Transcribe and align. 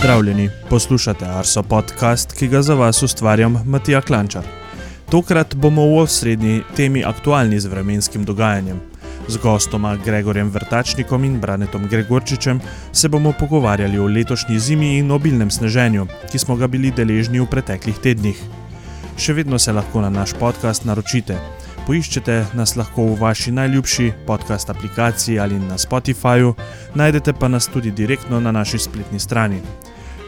Pozdravljeni, 0.00 0.50
poslušate 0.70 1.26
Arso 1.28 1.62
podcast, 1.62 2.32
ki 2.32 2.46
ga 2.48 2.62
za 2.62 2.74
vas 2.74 3.02
ustvarjam 3.02 3.58
Matija 3.66 4.00
Klančar. 4.00 4.44
Tokrat 5.10 5.54
bomo 5.54 5.82
v 5.82 5.98
osrednji 5.98 6.62
temi 6.76 7.02
aktualni 7.04 7.60
z 7.60 7.68
vremenskim 7.68 8.24
dogajanjem. 8.24 8.80
Z 9.28 9.36
gostoma 9.42 9.96
Gregorjem 10.04 10.50
Vrtačnikom 10.50 11.24
in 11.24 11.36
Branetom 11.40 11.84
Gregorčičem 11.88 12.60
se 12.92 13.08
bomo 13.08 13.32
pogovarjali 13.32 13.98
o 13.98 14.06
letošnji 14.06 14.58
zimi 14.58 14.98
in 14.98 15.10
obilnem 15.10 15.50
sneženju, 15.50 16.06
ki 16.32 16.38
smo 16.38 16.56
ga 16.56 16.66
bili 16.66 16.90
deležni 16.90 17.40
v 17.40 17.50
preteklih 17.50 17.98
tednih. 18.00 18.40
Še 19.18 19.36
vedno 19.36 19.58
se 19.58 19.72
lahko 19.72 20.00
na 20.00 20.08
naš 20.08 20.32
podcast 20.32 20.88
naročite. 20.88 21.36
Poiščete 21.86 22.46
nas 22.54 22.72
lahko 22.76 23.04
v 23.04 23.20
vaši 23.20 23.52
najljubši 23.52 24.12
podcast 24.26 24.70
aplikaciji 24.70 25.38
ali 25.38 25.60
na 25.60 25.76
Spotifyju, 25.78 26.54
najdete 26.94 27.32
pa 27.32 27.48
nas 27.48 27.68
tudi 27.68 27.90
direktno 27.90 28.40
na 28.40 28.52
naši 28.52 28.78
spletni 28.78 29.20
strani. 29.20 29.60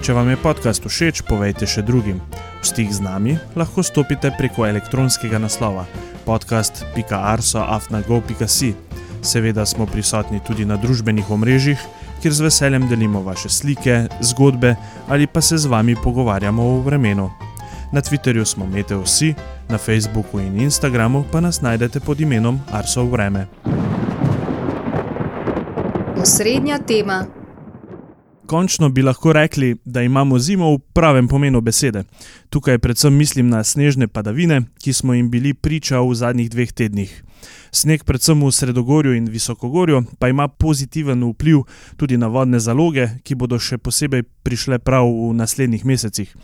Če 0.03 0.17
vam 0.19 0.27
je 0.33 0.35
podcast 0.43 0.83
všeč, 0.83 1.23
povejte 1.31 1.63
še 1.63 1.79
drugim. 1.87 2.19
V 2.59 2.67
stik 2.67 2.91
z 2.91 2.99
nami 3.05 3.37
lahko 3.55 3.87
stopite 3.87 4.35
preko 4.35 4.67
elektronskega 4.67 5.39
naslova 5.39 5.87
podcast.arso.afnago.si. 6.27 8.75
Seveda 9.23 9.63
smo 9.63 9.87
prisotni 9.87 10.43
tudi 10.43 10.67
na 10.67 10.75
družbenih 10.75 11.23
omrežjih, 11.31 11.79
kjer 12.19 12.35
z 12.35 12.41
veseljem 12.43 12.91
delimo 12.91 13.23
vaše 13.23 13.47
slike, 13.47 14.11
zgodbe 14.19 14.75
ali 15.07 15.31
pa 15.31 15.39
se 15.39 15.55
z 15.55 15.71
vami 15.71 15.95
pogovarjamo 15.95 16.59
o 16.59 16.83
vremenu. 16.83 17.31
Na 17.95 18.03
Twitterju 18.03 18.43
smo 18.43 18.67
Meteosi, 18.67 19.39
na 19.71 19.79
Facebooku 19.79 20.43
in 20.43 20.67
Instagramu 20.67 21.23
pa 21.31 21.39
nas 21.39 21.63
najdete 21.63 22.03
pod 22.03 22.19
imenom 22.19 22.59
Arso 22.75 23.07
Vreme. 23.07 23.47
Osrednja 26.19 26.83
tema. 26.83 27.42
Končno 28.53 28.89
bi 28.89 29.03
lahko 29.03 29.33
rekli, 29.33 29.77
da 29.85 30.03
imamo 30.03 30.39
zimo 30.39 30.75
v 30.75 30.79
pravem 30.93 31.29
pomenu 31.29 31.61
besede. 31.61 32.03
Tukaj 32.51 32.79
predvsem 32.79 33.15
mislim 33.15 33.49
na 33.49 33.65
snežne 33.65 34.09
padavine, 34.09 34.61
ki 34.79 34.93
smo 34.93 35.15
jim 35.15 35.31
bili 35.31 35.55
priča 35.55 36.01
v 36.01 36.15
zadnjih 36.15 36.51
dveh 36.51 36.73
tednih. 36.73 37.15
Sneg, 37.71 38.05
predvsem 38.05 38.45
v 38.45 38.51
Sredogorju 38.53 39.15
in 39.17 39.31
Visokogorju, 39.33 40.03
pa 40.19 40.29
ima 40.29 40.49
pozitiven 40.49 41.25
vpliv 41.31 41.63
tudi 41.97 42.17
na 42.17 42.29
vodne 42.29 42.61
zaloge, 42.61 43.09
ki 43.25 43.35
bodo 43.35 43.57
še 43.57 43.81
posebej 43.81 44.27
prišle 44.45 44.79
prav 44.85 45.09
v 45.09 45.33
naslednjih 45.33 45.89
mesecih. 45.89 46.37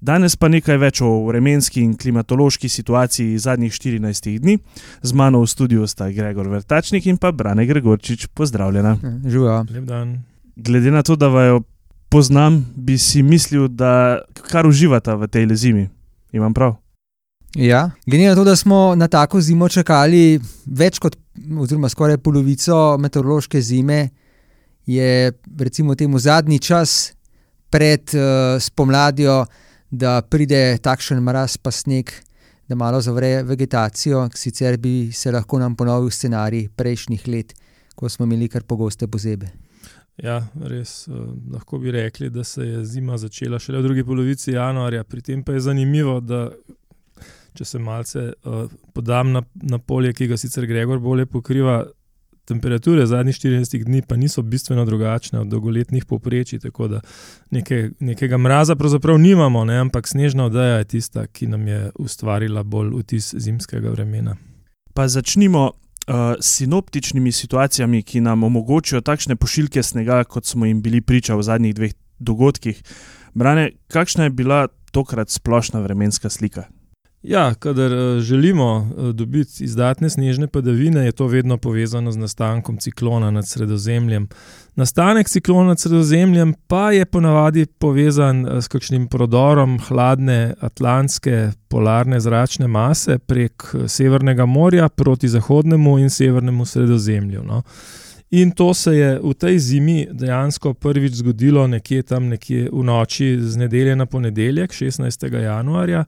Danes 0.00 0.38
pa 0.38 0.46
nekaj 0.46 0.78
več 0.78 1.02
o 1.02 1.10
vremenski 1.26 1.82
in 1.82 1.98
klimatološki 1.98 2.68
situaciji 2.68 3.38
zadnjih 3.38 3.74
14 3.74 4.38
dni. 4.38 4.60
Z 5.02 5.10
mano 5.12 5.42
v 5.42 5.50
studiu 5.50 5.90
sta 5.90 6.06
Gregor 6.14 6.54
Vrtačnik 6.54 7.10
in 7.10 7.18
pa 7.18 7.34
Brane 7.34 7.66
Gregorčič. 7.66 8.30
Pozdravljena. 8.30 8.94
Živijo. 9.26 9.64
Lep 9.74 9.86
dan. 9.90 10.20
Glede 10.58 10.90
na 10.90 11.02
to, 11.02 11.16
da 11.16 11.28
vaju 11.28 11.62
poznam, 12.08 12.66
bi 12.76 12.98
si 12.98 13.22
mislil, 13.22 13.68
da 13.68 14.18
kar 14.50 14.66
uživata 14.66 15.14
v 15.14 15.28
tej 15.30 15.46
zimi. 15.54 15.88
Imam 16.32 16.54
prav. 16.54 16.74
Ja, 17.54 17.90
glede 18.06 18.26
na 18.28 18.34
to, 18.34 18.44
da 18.44 18.56
smo 18.56 18.94
na 18.94 19.08
tako 19.08 19.40
zimo 19.40 19.68
čakali 19.68 20.40
več 20.66 20.98
kot, 20.98 21.16
oziroma 21.60 21.88
skoraj 21.88 22.18
polovico 22.18 22.98
meteorološke 22.98 23.60
zime, 23.62 24.08
je 24.86 25.32
recimo 25.58 25.94
temu 25.94 26.18
zadnji 26.18 26.58
čas 26.58 27.12
pred 27.70 28.10
uh, 28.16 28.58
spomladjo, 28.60 29.44
da 29.90 30.18
pride 30.22 30.78
takšen 30.82 31.22
mraz, 31.22 31.56
pa 31.56 31.70
sneg, 31.70 32.10
da 32.68 32.74
malo 32.74 33.00
zavre 33.00 33.44
vegetacijo. 33.46 34.26
Sicer 34.34 34.76
bi 34.76 35.12
se 35.12 35.32
lahko 35.32 35.58
nam 35.62 35.76
ponovil 35.76 36.10
scenarij 36.10 36.68
prejšnjih 36.76 37.28
let, 37.28 37.54
ko 37.94 38.08
smo 38.08 38.26
imeli 38.26 38.48
kar 38.48 38.66
pogoste 38.66 39.06
pozebe. 39.06 39.67
Ja, 40.22 40.40
res 40.66 41.06
uh, 41.08 41.28
lahko 41.52 41.78
bi 41.78 41.92
rekli, 41.94 42.30
da 42.30 42.44
se 42.44 42.66
je 42.66 42.84
zima 42.84 43.18
začela 43.18 43.58
šele 43.58 43.78
v 43.78 43.82
drugi 43.82 44.04
polovici 44.04 44.52
januarja. 44.52 45.04
Pri 45.04 45.22
tem 45.22 45.44
pa 45.44 45.54
je 45.54 45.60
zanimivo, 45.68 46.18
da 46.20 46.48
če 47.54 47.64
se 47.64 47.78
malce 47.78 48.24
uh, 48.32 48.66
podam 48.94 49.32
na, 49.32 49.42
na 49.62 49.78
polje, 49.78 50.12
ki 50.18 50.26
ga 50.32 50.36
sicer 50.36 50.66
Gregor 50.66 50.98
bolje 50.98 51.26
pokriva, 51.26 51.84
temperature 52.48 53.06
zadnjih 53.06 53.36
14 53.36 53.84
dni 53.84 54.02
pa 54.08 54.16
niso 54.16 54.42
bistveno 54.42 54.84
drugačne 54.84 55.40
od 55.40 55.46
dolgoletnih 55.52 56.04
povprečij, 56.04 56.62
tako 56.64 56.88
da 56.88 57.00
neke, 57.50 57.90
nekega 58.00 58.38
mraza 58.38 58.76
pravzaprav 58.76 59.18
nimamo, 59.18 59.64
ne? 59.64 59.78
ampak 59.78 60.08
snežna 60.08 60.46
oddaja 60.48 60.78
je 60.78 60.84
tista, 60.84 61.26
ki 61.26 61.46
nam 61.46 61.68
je 61.68 61.90
ustvarila 61.98 62.62
bolj 62.62 62.94
vtis 63.02 63.34
zimskega 63.34 63.90
vremena. 63.90 64.36
Pa 64.94 65.08
začnimo 65.08 65.70
sinoptičnimi 66.40 67.32
situacijami, 67.32 68.02
ki 68.02 68.20
nam 68.20 68.44
omogočajo 68.48 69.00
takšne 69.04 69.36
pošiljke 69.36 69.82
snega, 69.82 70.22
kot 70.24 70.46
smo 70.46 70.66
jim 70.66 70.82
bili 70.82 71.00
priča 71.00 71.36
v 71.36 71.42
zadnjih 71.42 71.74
dveh 71.74 71.92
dogodkih. 72.18 72.82
Brane, 73.34 73.70
kakšna 73.92 74.28
je 74.28 74.30
bila 74.30 74.66
tokrat 74.92 75.30
splošna 75.30 75.80
vremenska 75.80 76.30
slika? 76.30 76.68
Ja, 77.22 77.54
kadar 77.54 77.92
uh, 77.92 78.20
želimo 78.20 78.76
uh, 78.76 79.08
dobiti 79.08 79.64
izdatne 79.64 80.10
snežne 80.10 80.46
padavine, 80.46 81.04
je 81.04 81.12
to 81.12 81.26
vedno 81.26 81.56
povezano 81.56 82.12
z 82.12 82.16
nastankom 82.16 82.76
ciklona 82.78 83.30
nad 83.30 83.48
Sredozemljem. 83.48 84.28
Nastanek 84.74 85.28
ciklona 85.28 85.68
nad 85.68 85.80
Sredozemljem 85.80 86.54
pa 86.66 86.92
je 86.92 87.04
ponavadi 87.04 87.66
povezan 87.66 88.46
uh, 88.46 88.62
s 88.62 88.68
kakšnim 88.68 89.08
prodorom 89.08 89.78
hladne 89.88 90.54
atlantske 90.60 91.50
polarne 91.68 92.20
zračne 92.20 92.66
mase 92.66 93.18
prek 93.18 93.74
Severnega 93.86 94.46
morja 94.46 94.88
proti 94.88 95.28
zahodnemu 95.28 95.98
in 95.98 96.10
severnemu 96.10 96.64
Sredozemlju. 96.64 97.42
No. 97.42 97.62
In 98.30 98.50
to 98.50 98.74
se 98.74 98.96
je 98.96 99.20
v 99.22 99.34
tej 99.34 99.58
zimi 99.58 100.08
dejansko 100.10 100.74
prvič 100.74 101.12
zgodilo 101.12 101.66
nekje 101.66 102.02
tam, 102.02 102.28
nekje 102.28 102.68
v 102.72 102.84
noči 102.84 103.38
z 103.40 103.56
nedelje 103.56 103.96
na 103.96 104.06
ponedeljek, 104.06 104.70
16. 104.70 105.34
januarja. 105.34 106.04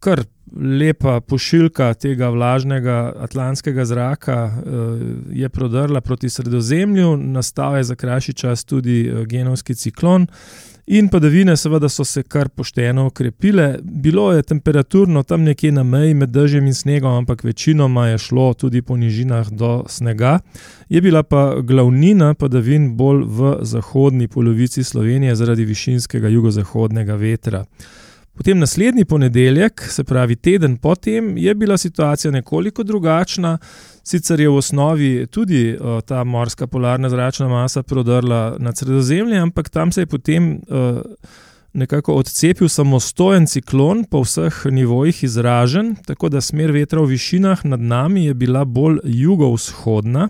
Kar 0.00 0.22
lepa 0.56 1.20
pošiljka 1.20 1.94
tega 1.94 2.28
vlažnega 2.28 3.12
atlantskega 3.20 3.84
zraka 3.84 4.44
uh, 4.44 5.00
je 5.32 5.48
prodrla 5.48 6.00
proti 6.00 6.30
Sredozemlju, 6.30 7.16
nastal 7.16 7.76
je 7.76 7.84
za 7.84 7.94
krajši 7.94 8.32
čas 8.32 8.64
tudi 8.64 9.10
uh, 9.10 9.26
genovski 9.26 9.74
ciklon. 9.74 10.26
In 10.86 11.08
padavine, 11.08 11.56
seveda, 11.56 11.88
so 11.88 12.04
se 12.04 12.22
kar 12.22 12.48
pošteno 12.48 13.06
okrepile. 13.06 13.78
Bilo 13.82 14.32
je 14.32 14.42
temperaturno 14.42 15.22
tam 15.22 15.42
nekje 15.42 15.72
na 15.72 15.82
meji 15.82 16.14
med 16.14 16.30
dežjem 16.30 16.66
in 16.66 16.74
snegom, 16.74 17.12
ampak 17.12 17.42
večinoma 17.44 18.06
je 18.08 18.18
šlo 18.18 18.52
tudi 18.54 18.82
po 18.82 18.96
nižinah 18.96 19.50
do 19.50 19.82
snega. 19.88 20.38
Je 20.88 21.00
bila 21.00 21.22
pa 21.22 21.56
glavnina 21.60 22.34
padavin 22.34 22.96
bolj 22.96 23.24
v 23.26 23.56
zahodni 23.62 24.28
polovici 24.28 24.84
Slovenije 24.84 25.34
zaradi 25.34 25.64
višinskega 25.64 26.28
jugozahodnega 26.28 27.14
vetra. 27.14 27.64
Potem 28.36 28.58
naslednji 28.58 29.04
ponedeljek, 29.04 29.80
se 29.90 30.04
pravi 30.04 30.36
teden 30.36 30.76
potem, 30.76 31.36
je 31.38 31.54
bila 31.54 31.78
situacija 31.78 32.30
nekoliko 32.30 32.82
drugačna. 32.82 33.58
Sicer 34.04 34.40
je 34.40 34.48
v 34.48 34.56
osnovi 34.56 35.26
tudi 35.26 35.76
uh, 35.76 36.00
ta 36.04 36.24
morska 36.24 36.66
polarna 36.66 37.08
zračna 37.08 37.48
masa 37.48 37.82
prodrla 37.82 38.56
nad 38.58 38.76
Sredozemlje, 38.76 39.38
ampak 39.38 39.68
tam 39.68 39.92
se 39.92 40.00
je 40.00 40.06
potem 40.06 40.52
uh, 40.52 41.00
nekako 41.76 42.14
odcepil 42.22 42.68
samostojen 42.72 43.46
ciklon 43.46 44.04
po 44.10 44.22
vseh 44.24 44.62
nivojih 44.70 45.24
izražen, 45.24 45.96
tako 46.06 46.28
da 46.32 46.40
smer 46.40 46.72
vetra 46.72 47.00
v 47.00 47.12
višinah 47.12 47.64
nad 47.64 47.80
nami 47.80 48.24
je 48.24 48.34
bila 48.34 48.64
bolj 48.64 48.98
jugovzhodna 49.04 50.28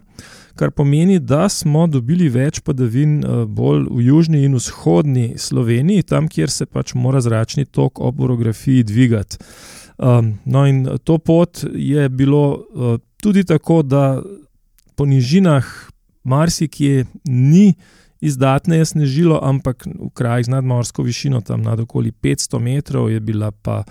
kar 0.57 0.71
pomeni, 0.71 1.19
da 1.21 1.49
smo 1.49 1.87
dobili 1.87 2.29
več 2.33 2.62
padavin 2.65 3.19
eh, 3.21 3.45
bolj 3.47 3.87
v 3.93 4.07
južni 4.09 4.45
in 4.47 4.57
vzhodni 4.57 5.34
Sloveniji, 5.39 6.07
tam, 6.09 6.31
kjer 6.33 6.51
se 6.51 6.67
pač 6.67 6.95
mora 6.97 7.21
zračni 7.21 7.67
tok 7.67 8.01
ob 8.01 8.21
orografiji 8.25 8.87
dvigati. 8.89 9.39
Um, 9.97 10.34
no, 10.45 10.67
in 10.69 10.83
to 11.05 11.17
pot 11.19 11.63
je 11.73 12.09
bilo 12.13 12.43
uh, 12.53 12.99
tudi 13.23 13.47
tako, 13.49 13.81
da 13.83 14.21
po 14.97 15.07
nižinah 15.09 15.65
marsikje 16.25 17.07
ni 17.25 17.75
izdatneje 18.21 18.84
snežilo, 18.84 19.41
ampak 19.42 19.86
v 19.86 20.10
krajih 20.15 20.47
z 20.47 20.54
nadmorsko 20.54 21.03
višino, 21.03 21.41
tam 21.41 21.63
nad 21.63 21.80
okoli 21.80 22.13
500 22.13 22.59
metrov, 22.59 23.10
je 23.10 23.21
bila 23.21 23.51
pa 23.51 23.84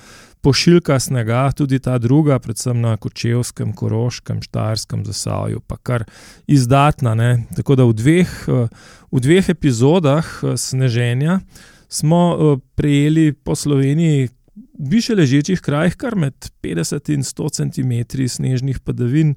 pošiljka 0.46 1.00
snega, 1.00 1.52
tudi 1.58 1.80
ta 1.80 1.98
druga, 1.98 2.40
predvsem 2.40 2.82
na 2.82 2.98
Kočevskem, 2.98 3.74
Koroškem, 3.74 4.42
Štajerskem, 4.46 5.06
Zasavju, 5.06 5.62
pa 5.66 5.78
kar 5.78 6.06
izdatna. 6.48 7.16
Ne? 7.16 7.30
Tako 7.58 7.76
da 7.76 7.88
v 7.90 7.94
dveh, 7.98 8.34
v 9.12 9.24
dveh 9.26 9.50
epizodah 9.50 10.30
sneženja 10.58 11.40
smo 11.90 12.58
prejeli 12.76 13.34
po 13.34 13.56
Sloveniji. 13.56 14.30
V 14.76 14.90
više 14.92 15.16
ležečih 15.16 15.60
krajih, 15.62 15.96
kar 15.96 16.16
med 16.16 16.34
50 16.64 17.14
in 17.14 17.24
100 17.24 17.50
cm 17.58 18.28
snežnih 18.28 18.80
padavin, 18.80 19.36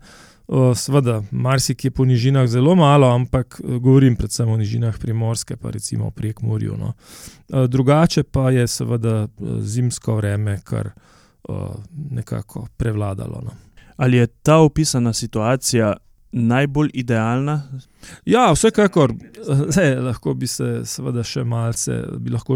Sveda, 0.75 1.23
marsikje 1.31 1.91
po 1.91 2.05
nižinah 2.05 2.47
zelo 2.49 2.75
malo, 2.75 3.09
ampak 3.15 3.61
govorim 3.81 4.17
predvsem 4.17 4.49
o 4.49 4.57
nižinah 4.57 4.99
primorske, 4.99 5.57
pa 5.57 5.71
recimo 5.71 6.11
prek 6.11 6.41
Murju. 6.43 6.77
No. 6.77 6.93
Drugače 7.67 8.23
pa 8.23 8.51
je 8.51 8.67
seveda 8.67 9.29
zimsko 9.61 10.17
vreme 10.17 10.61
kar 10.65 10.91
nekako 12.11 12.67
prevladalo. 12.77 13.41
No. 13.45 13.51
Ali 13.97 14.17
je 14.17 14.27
ta 14.27 14.57
opisana 14.57 15.13
situacija 15.13 15.97
najbolj 16.33 16.91
idealna? 16.95 17.63
Ja, 18.25 18.53
vsekakor. 18.53 19.15
Zdaj, 19.69 19.95
lahko 20.05 20.35
bi 20.35 20.47
se 20.47 20.83
seveda 20.85 21.25
še 21.25 21.45
malce 21.45 22.03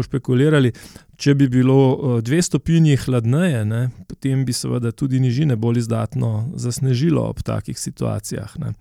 špekulirali. 0.05 0.73
Če 1.17 1.35
bi 1.37 1.47
bilo 1.47 2.19
dve 2.25 2.41
stopinji 2.41 2.97
hladneje, 2.99 3.63
ne, 3.65 3.81
potem 4.09 4.43
bi 4.45 4.53
seveda 4.53 4.91
tudi 4.91 5.21
nižine 5.23 5.55
bolj 5.55 5.83
izdatno 5.85 6.49
zasnežilo 6.59 7.23
ob 7.29 7.43
takih 7.45 7.79
situacijah. 7.79 8.57
Ne. 8.59 8.73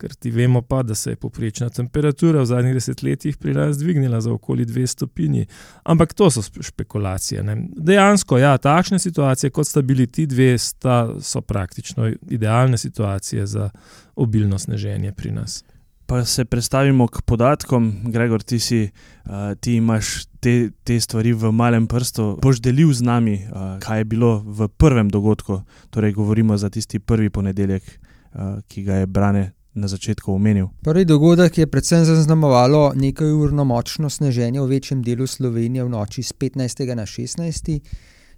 Ker 0.00 0.14
ti 0.16 0.30
vemo 0.32 0.62
pa, 0.62 0.82
da 0.82 0.94
se 0.94 1.12
je 1.12 1.16
poprečna 1.20 1.68
temperatura 1.68 2.40
v 2.40 2.48
zadnjih 2.48 2.74
desetletjih 2.74 3.36
pri 3.36 3.52
nas 3.54 3.78
dvignila 3.78 4.20
za 4.20 4.32
okoli 4.32 4.64
dve 4.64 4.86
stopinji. 4.86 5.46
Ampak 5.84 6.14
to 6.14 6.30
so 6.30 6.42
špekulacije. 6.42 7.42
Ne. 7.44 7.56
Dejansko, 7.76 8.38
ja, 8.38 8.54
takšne 8.58 8.98
situacije, 8.98 9.50
kot 9.50 9.68
sta 9.68 9.82
bili 9.82 10.06
ti 10.06 10.26
dve, 10.26 10.54
sta, 10.58 11.08
so 11.20 11.40
praktično 11.40 12.08
idealne 12.30 12.78
situacije 12.78 13.46
za 13.46 13.70
obilno 14.16 14.58
sneženje 14.58 15.12
pri 15.12 15.30
nas. 15.36 15.64
Pa 16.06 16.24
se 16.24 16.44
predstavimo 16.44 17.06
k 17.06 17.22
podatkom, 17.22 17.92
Gregor, 18.04 18.42
ti, 18.42 18.58
si, 18.58 18.88
uh, 19.24 19.52
ti 19.60 19.76
imaš 19.76 20.24
te, 20.40 20.70
te 20.84 21.00
stvari 21.00 21.32
v 21.32 21.52
malem 21.52 21.86
prstu. 21.86 22.38
Boš 22.42 22.58
delil 22.58 22.90
z 22.92 23.04
nami, 23.06 23.36
uh, 23.44 23.76
kaj 23.78 24.00
je 24.00 24.04
bilo 24.04 24.32
v 24.46 24.68
prvem 24.68 25.12
dogodku, 25.12 25.60
torej 25.90 26.16
govorimo 26.16 26.56
za 26.58 26.70
tisti 26.70 26.98
prvi 26.98 27.30
ponedeljek, 27.30 27.84
uh, 27.84 28.58
ki 28.68 28.82
ga 28.82 29.04
je 29.04 29.06
Brane 29.06 29.50
na 29.74 29.88
začetku 29.88 30.32
omenil. 30.34 30.68
Prvi 30.82 31.04
dogodek 31.04 31.58
je 31.58 31.66
predvsem 31.66 32.04
zaznamovalo 32.04 32.92
nekaj 32.94 33.32
urno 33.32 33.64
močno 33.64 34.10
sneženje 34.10 34.60
v 34.60 34.66
večjem 34.66 35.02
delu 35.02 35.26
Slovenije 35.26 35.84
v 35.84 35.88
noči 35.88 36.22
z 36.22 36.32
15. 36.32 36.94
na 36.94 37.06
16. 37.06 37.80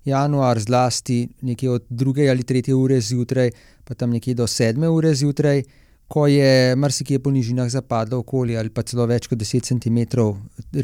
januar, 0.04 0.60
zlasti 0.60 1.28
nekje 1.40 1.70
od 1.70 1.84
2. 1.90 2.30
ali 2.30 2.42
3. 2.42 2.72
ure 2.72 3.00
zjutraj, 3.00 3.50
pa 3.84 3.94
tam 3.94 4.10
nekje 4.10 4.34
do 4.34 4.46
7. 4.46 4.86
ure 4.86 5.14
zjutraj, 5.14 5.62
ko 6.08 6.26
je 6.26 6.76
marsikje 6.76 7.18
po 7.18 7.30
nižinah 7.30 7.68
zapadlo 7.72 8.18
okoli 8.18 8.56
ali 8.56 8.68
pa 8.68 8.82
celo 8.82 9.06
več 9.08 9.26
kot 9.26 9.38
10 9.38 9.64
cm 9.64 9.98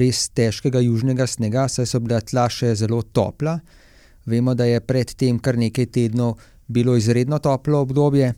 res 0.00 0.28
težkega 0.28 0.80
južnega 0.80 1.26
snega, 1.26 1.68
saj 1.68 1.86
so 1.86 2.00
bila 2.00 2.20
tla 2.20 2.48
še 2.48 2.72
zelo 2.74 3.02
topla. 3.02 3.58
Vemo, 4.26 4.54
da 4.54 4.64
je 4.64 4.80
predtem 4.80 5.38
kar 5.38 5.56
nekaj 5.56 5.86
tednov 5.92 6.38
bilo 6.68 6.96
izredno 6.96 7.38
toplo 7.38 7.80
obdobje. 7.84 8.32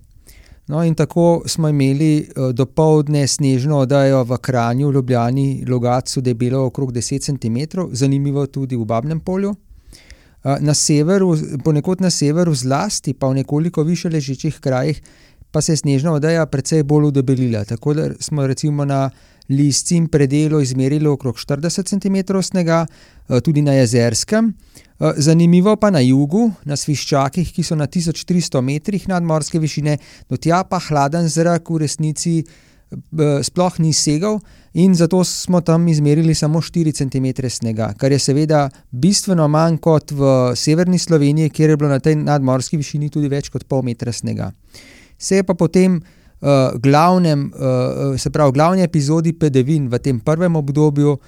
No, 0.71 0.85
in 0.85 0.95
tako 0.95 1.43
smo 1.47 1.69
imeli 1.69 2.29
uh, 2.37 2.53
do 2.55 2.67
povdne 2.67 3.25
snežno 3.27 3.79
oddajo 3.83 4.23
v 4.25 4.37
Kranju, 4.39 4.89
v 4.89 4.95
Ljubljani, 4.95 5.65
Logacu, 5.69 6.21
da 6.21 6.31
je 6.31 6.35
bilo 6.35 6.61
okrog 6.67 6.93
10 6.93 7.25
cm, 7.27 7.81
zanimivo 7.93 8.47
tudi 8.47 8.77
v 8.77 8.85
Babnem 8.85 9.21
polju. 9.21 9.51
Uh, 9.51 10.61
na 10.61 10.75
severu, 10.75 11.35
ponekod 11.65 12.01
na 12.01 12.11
severu, 12.11 12.55
zlasti 12.55 13.15
pa 13.15 13.29
v 13.29 13.41
nekoliko 13.43 13.83
više 13.83 14.11
ležečih 14.11 14.61
krajih, 14.61 15.03
pa 15.51 15.61
se 15.61 15.73
je 15.73 15.83
snežna 15.83 16.13
oddaja 16.13 16.47
precej 16.47 16.83
bolj 16.83 17.11
udebelila. 17.11 17.65
Tako 17.65 17.95
da 17.95 18.09
smo 18.21 18.47
recimo 18.47 18.85
na 18.85 19.11
Lisci 19.49 19.97
in 19.97 20.07
predelu 20.09 20.61
izmerili 20.61 21.09
okrog 21.09 21.37
40 21.37 21.89
cm 21.91 22.39
snega, 22.43 22.87
uh, 23.29 23.41
tudi 23.41 23.63
na 23.63 23.73
Jezerskem. 23.73 24.55
Eh, 25.01 25.13
zanimivo 25.17 25.77
pa 25.77 25.89
na 25.91 26.01
jugu, 26.05 26.51
na 26.69 26.77
Sviščakih, 26.77 27.55
ki 27.57 27.63
so 27.65 27.77
na 27.77 27.87
1300 27.89 28.61
metrih 28.61 29.07
nadmorske 29.09 29.59
višine, 29.59 29.97
do 30.29 30.37
tja 30.37 30.61
pa 30.69 30.77
hladen 30.77 31.25
zrak 31.25 31.71
v 31.73 31.81
resnici 31.81 32.35
eh, 32.45 33.41
sploh 33.41 33.79
ni 33.81 33.95
segal, 33.97 34.37
in 34.77 34.93
zato 34.95 35.23
smo 35.25 35.63
tam 35.65 35.89
izmerili 35.89 36.35
samo 36.35 36.61
4 36.61 36.93
cm 36.93 37.49
snega, 37.49 37.95
kar 37.97 38.13
je 38.13 38.19
seveda 38.21 38.67
bistveno 38.93 39.49
manj 39.49 39.81
kot 39.81 40.13
v 40.13 40.53
severni 40.53 41.01
Sloveniji, 41.01 41.49
kjer 41.49 41.73
je 41.73 41.81
bilo 41.81 41.89
na 41.89 41.99
tej 41.99 42.21
nadmorski 42.21 42.77
višini 42.77 43.09
tudi 43.09 43.33
več 43.33 43.49
kot 43.49 43.65
pol 43.65 43.81
metra 43.83 44.13
snega. 44.13 44.53
Se 45.21 45.41
je 45.41 45.45
pa 45.45 45.55
potem. 45.55 46.01
Uh, 46.41 46.73
glavnem, 46.81 47.51
uh, 47.53 48.15
se 48.17 48.31
pravi, 48.33 48.55
glavni 48.57 48.81
epizodi 48.81 49.35
padavin 49.37 49.91
v 49.93 49.99
tem 50.01 50.17
prvem 50.25 50.55
obdobju, 50.57 51.19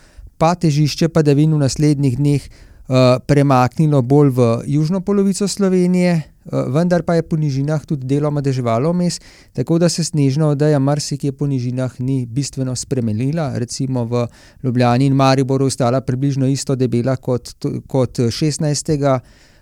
pa 0.41 0.55
težišče 0.56 1.11
padavin 1.12 1.53
v 1.53 1.59
naslednjih 1.61 2.17
dneh 2.17 2.47
uh, 2.49 2.73
Eh, 2.93 3.19
premaknilo 3.27 4.03
bolj 4.03 4.31
v 4.35 4.41
južno 4.67 5.00
polovico 5.00 5.49
Slovenije, 5.49 6.12
uh, 6.19 6.67
vendar 6.75 7.03
pa 7.06 7.15
je 7.15 7.23
po 7.23 7.37
nižinah 7.39 7.87
tudi 7.87 8.06
deloma 8.06 8.43
deževalo 8.43 8.91
vmes, 8.93 9.21
tako 9.55 9.79
da 9.79 9.89
se 9.89 10.05
snežna 10.05 10.49
oddaja 10.49 10.79
marsikje 10.79 11.33
po 11.33 11.47
nižinah 11.47 12.00
ni 12.00 12.27
bistveno 12.27 12.75
spremenila. 12.77 13.53
Recimo 13.55 14.05
v 14.05 14.27
Ljubljani 14.62 15.06
in 15.06 15.15
Mariboru 15.15 15.71
ostala 15.71 16.00
približno 16.00 16.47
isto 16.47 16.75
debela 16.77 17.17
kot, 17.17 17.55
kot 17.87 18.19
16. 18.19 19.21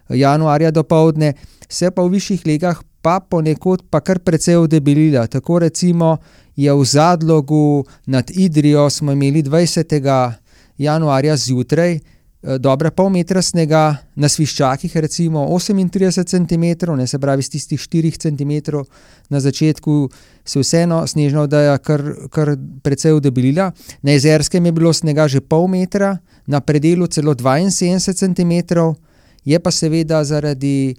januarja 0.09 0.71
do 0.71 0.83
povdne, 0.83 1.35
se 1.69 1.91
pa 1.91 2.03
v 2.03 2.17
višjih 2.17 2.47
legah 2.47 2.83
pa 3.03 3.21
ponekod 3.21 3.83
pa 3.91 4.01
kar 4.01 4.19
precej 4.19 4.57
odebelila. 4.57 5.27
Tako 5.27 5.59
recimo 5.59 6.17
je 6.57 6.73
v 6.73 6.85
Zadlogu 6.85 7.85
nad 8.07 8.31
Idrijo 8.31 8.91
smo 8.91 9.13
imeli 9.13 9.43
20. 9.43 10.33
januarja 10.79 11.37
zjutraj, 11.37 12.01
Eh, 12.41 12.57
dobra 12.57 12.89
pol 12.91 13.11
metra 13.13 13.43
snega, 13.45 13.99
na 14.17 14.29
sviščakih 14.29 14.95
recimo 15.05 15.43
38 15.45 16.25
cm, 16.25 16.95
ne 16.97 17.07
se 17.07 17.19
pravi, 17.21 17.43
z 17.43 17.53
tistih 17.53 17.81
4 17.81 18.17
cm 18.17 18.81
na 19.29 19.41
začetku 19.41 20.09
se 20.45 20.61
vseeno 20.61 21.03
snežna 21.07 21.43
oddaja 21.43 21.77
kar, 21.79 22.01
kar 22.33 22.57
precej 22.83 23.13
udebelila. 23.13 23.73
Na 24.03 24.17
jezerskem 24.17 24.65
je 24.65 24.73
bilo 24.73 24.93
snega 24.93 25.29
že 25.29 25.41
pol 25.41 25.69
metra, 25.69 26.17
na 26.47 26.61
predelu 26.61 27.07
celo 27.07 27.35
72 27.35 28.17
cm, 28.17 28.53
je 29.45 29.61
pa 29.61 29.71
seveda 29.71 30.25
zaradi 30.25 30.97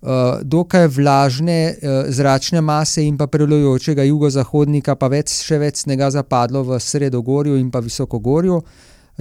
uh, 0.00 0.40
dokaj 0.42 0.86
vlažne 0.86 1.58
uh, 1.70 2.10
zračne 2.12 2.60
mase 2.60 3.06
in 3.06 3.16
pa 3.18 3.26
prelujočega 3.26 4.04
jugozahodnika 4.08 4.94
pa 4.94 5.08
več, 5.08 5.32
še 5.44 5.58
več 5.58 5.84
snega 5.86 6.10
zapadlo 6.10 6.62
v 6.62 6.80
sredogorju 6.80 7.58
in 7.58 7.70
pa 7.70 7.80
visokogorju 7.80 8.62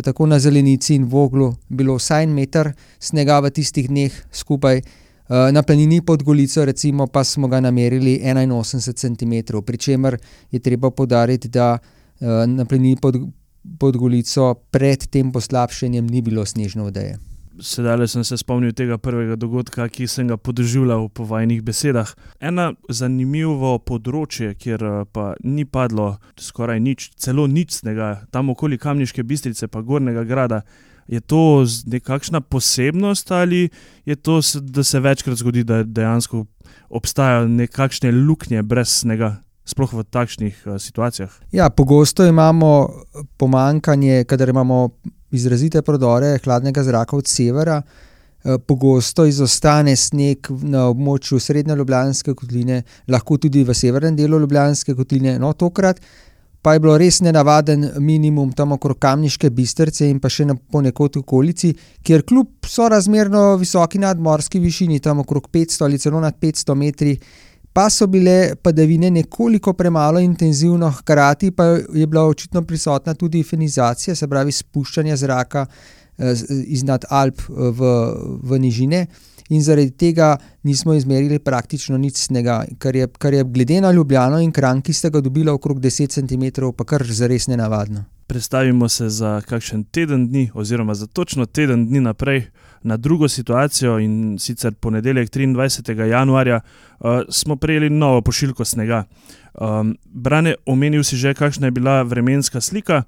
tako 0.04 0.26
na 0.26 0.40
zelenici 0.40 0.96
in 0.96 1.06
voglu, 1.06 1.56
bilo 1.70 1.96
vsaj 1.98 2.24
en 2.24 2.34
meter 2.34 2.72
snega 3.00 3.40
v 3.40 3.52
tistih 3.52 3.88
dneh 3.90 4.14
skupaj. 4.32 4.82
Eh, 5.28 5.52
na 5.52 5.64
planini 5.64 6.02
pod 6.02 6.24
Golico, 6.24 6.66
recimo, 6.66 7.08
pa 7.08 7.24
smo 7.24 7.48
ga 7.48 7.60
namerili 7.60 8.20
81 8.24 8.94
cm, 8.96 9.62
pri 9.66 9.78
čemer 9.78 10.18
je 10.52 10.60
treba 10.60 10.92
podariti, 10.92 11.48
da 11.48 11.78
eh, 11.78 12.48
na 12.48 12.66
planini 12.66 12.96
pod, 12.96 13.18
pod 13.80 13.98
Golico 13.98 14.54
pred 14.72 15.08
tem 15.10 15.32
poslabšanjem 15.32 16.08
ni 16.08 16.22
bilo 16.22 16.46
snežne 16.46 16.84
odeje 16.84 17.27
sedaj 17.62 18.08
sem 18.08 18.24
se 18.24 18.38
spomnil 18.38 18.74
tega 18.74 18.98
prvega 18.98 19.36
dogodka, 19.36 19.88
ki 19.90 20.08
sem 20.08 20.28
ga 20.28 20.38
podoživljal 20.38 21.10
po 21.10 21.26
vajnih 21.28 21.62
besedah. 21.66 22.10
Eno 22.40 22.72
zanimivo 22.90 23.78
področje, 23.80 24.54
kjer 24.60 24.84
eh, 24.84 25.00
pa 25.12 25.34
ni 25.44 25.66
padlo 25.66 26.18
skoraj 26.40 26.82
nič, 26.84 27.10
celo 27.18 27.48
nič 27.48 27.80
snega, 27.82 28.28
tam 28.32 28.54
okoli 28.54 28.78
Kamniške 28.78 29.24
bistrice, 29.24 29.68
pa 29.68 29.82
Gornega 29.82 30.24
grada. 30.28 30.62
Je 31.08 31.22
to 31.24 31.64
nekakšna 31.88 32.42
posebnost 32.42 33.32
ali 33.32 33.70
je 34.06 34.16
to, 34.16 34.42
da 34.62 34.84
se 34.84 35.00
večkrat 35.00 35.40
zgodi, 35.40 35.64
da 35.64 35.84
dejansko 35.84 36.44
obstajajo 36.90 37.48
nekakšne 37.48 38.12
luknje 38.12 38.64
brez 38.64 39.02
snega? 39.02 39.38
Sploh 39.68 39.92
v 39.92 40.04
takšnih 40.08 40.60
uh, 40.64 40.78
situacijah. 40.80 41.32
Ja, 41.52 41.68
pogosto 41.70 42.24
imamo 42.24 42.88
pomankanje, 43.36 44.24
kadar 44.24 44.50
imamo 44.50 44.78
izrazite 45.32 45.82
prodore 45.82 46.38
hladnega 46.44 46.84
zraka 46.84 47.18
od 47.18 47.28
severa. 47.28 47.82
Eh, 48.44 48.58
pogosto 48.58 49.26
izostane 49.26 49.96
sneg 49.96 50.48
na 50.62 50.86
območju 50.92 51.40
srednje 51.40 51.76
Ljubljanske 51.76 52.36
kotline, 52.38 52.84
lahko 53.08 53.38
tudi 53.38 53.64
v 53.66 53.74
severnem 53.74 54.16
delu 54.16 54.40
Ljubljanske 54.40 54.96
kotline. 54.96 55.40
No, 55.40 55.54
tokrat 55.54 56.00
pa 56.62 56.74
je 56.74 56.80
bilo 56.84 56.98
res 57.00 57.20
nenavaden 57.24 57.86
minimum 58.04 58.52
tam 58.52 58.74
okrog 58.76 58.98
Kamniške 59.00 59.50
bistrce 59.56 60.10
in 60.10 60.20
pa 60.20 60.30
še 60.30 60.46
ponekod 60.72 61.16
v 61.16 61.22
okolici, 61.24 61.74
kjer 62.04 62.26
kljub 62.28 62.68
sorazmerno 62.68 63.56
visoki 63.62 64.02
nadmorski 64.04 64.60
višini, 64.60 65.00
tam 65.00 65.22
okrog 65.24 65.48
500 65.54 65.86
ali 65.88 66.00
celo 66.00 66.20
nad 66.20 66.36
500 66.36 66.76
metri, 66.76 67.14
pa 67.78 67.90
so 67.90 68.08
bile 68.08 68.56
padavine 68.62 69.12
nekoliko 69.12 69.74
premalo 69.74 70.20
intenzivno, 70.20 70.90
hkrati 70.92 71.52
pa 71.52 71.64
je 71.94 72.08
bila 72.08 72.24
očitno 72.26 72.62
prisotna 72.62 73.14
tudi 73.14 73.44
fenizacija, 73.44 74.16
se 74.16 74.28
pravi 74.28 74.52
spuščanje 74.52 75.18
zraka 75.18 75.66
eh, 76.18 76.34
iznad 76.66 77.06
Alp 77.10 77.40
eh, 77.40 77.54
v, 77.54 77.92
v 78.42 78.60
nižine. 78.60 79.06
In 79.50 79.62
zaradi 79.64 79.92
tega 79.92 80.32
nismo 80.64 80.96
izmerili 80.98 81.40
praktično 81.40 81.98
nič 81.98 82.18
snega, 82.18 82.64
kar 82.82 82.96
je, 82.96 83.08
kar 83.08 83.34
je 83.34 83.44
glede 83.44 83.78
na 83.82 83.92
Ljubljano 83.92 84.42
in 84.42 84.52
Kran, 84.52 84.82
ki 84.82 84.94
ste 84.94 85.14
ga 85.14 85.22
dobili 85.22 85.54
okrog 85.54 85.80
10 85.80 86.18
cm, 86.18 86.72
pa 86.78 86.84
kar 86.84 87.06
zares 87.06 87.46
nenavadno. 87.48 88.04
Predstavimo 88.28 88.90
se 88.90 89.10
za 89.10 89.42
kakšen 89.42 89.84
teden 89.84 90.28
dni, 90.28 90.50
oziroma 90.54 90.96
za 90.96 91.08
točno 91.08 91.46
teden 91.46 91.86
dni 91.88 92.02
naprej, 92.10 92.48
na 92.84 92.98
drugo 92.98 93.28
situacijo 93.28 94.00
in 94.00 94.38
sicer 94.40 94.74
ponedeljek 94.74 95.30
23. 95.30 96.04
januarja 96.04 96.60
uh, 96.60 97.22
smo 97.30 97.56
prejeli 97.56 97.90
novo 97.90 98.22
pošiljko 98.22 98.66
snega. 98.66 99.04
Um, 99.54 99.98
Brane, 100.06 100.56
omenil 100.66 101.04
si 101.04 101.18
že, 101.18 101.34
kakšna 101.34 101.68
je 101.68 101.72
bila 101.72 102.02
vremenska 102.04 102.62
slika. 102.62 103.04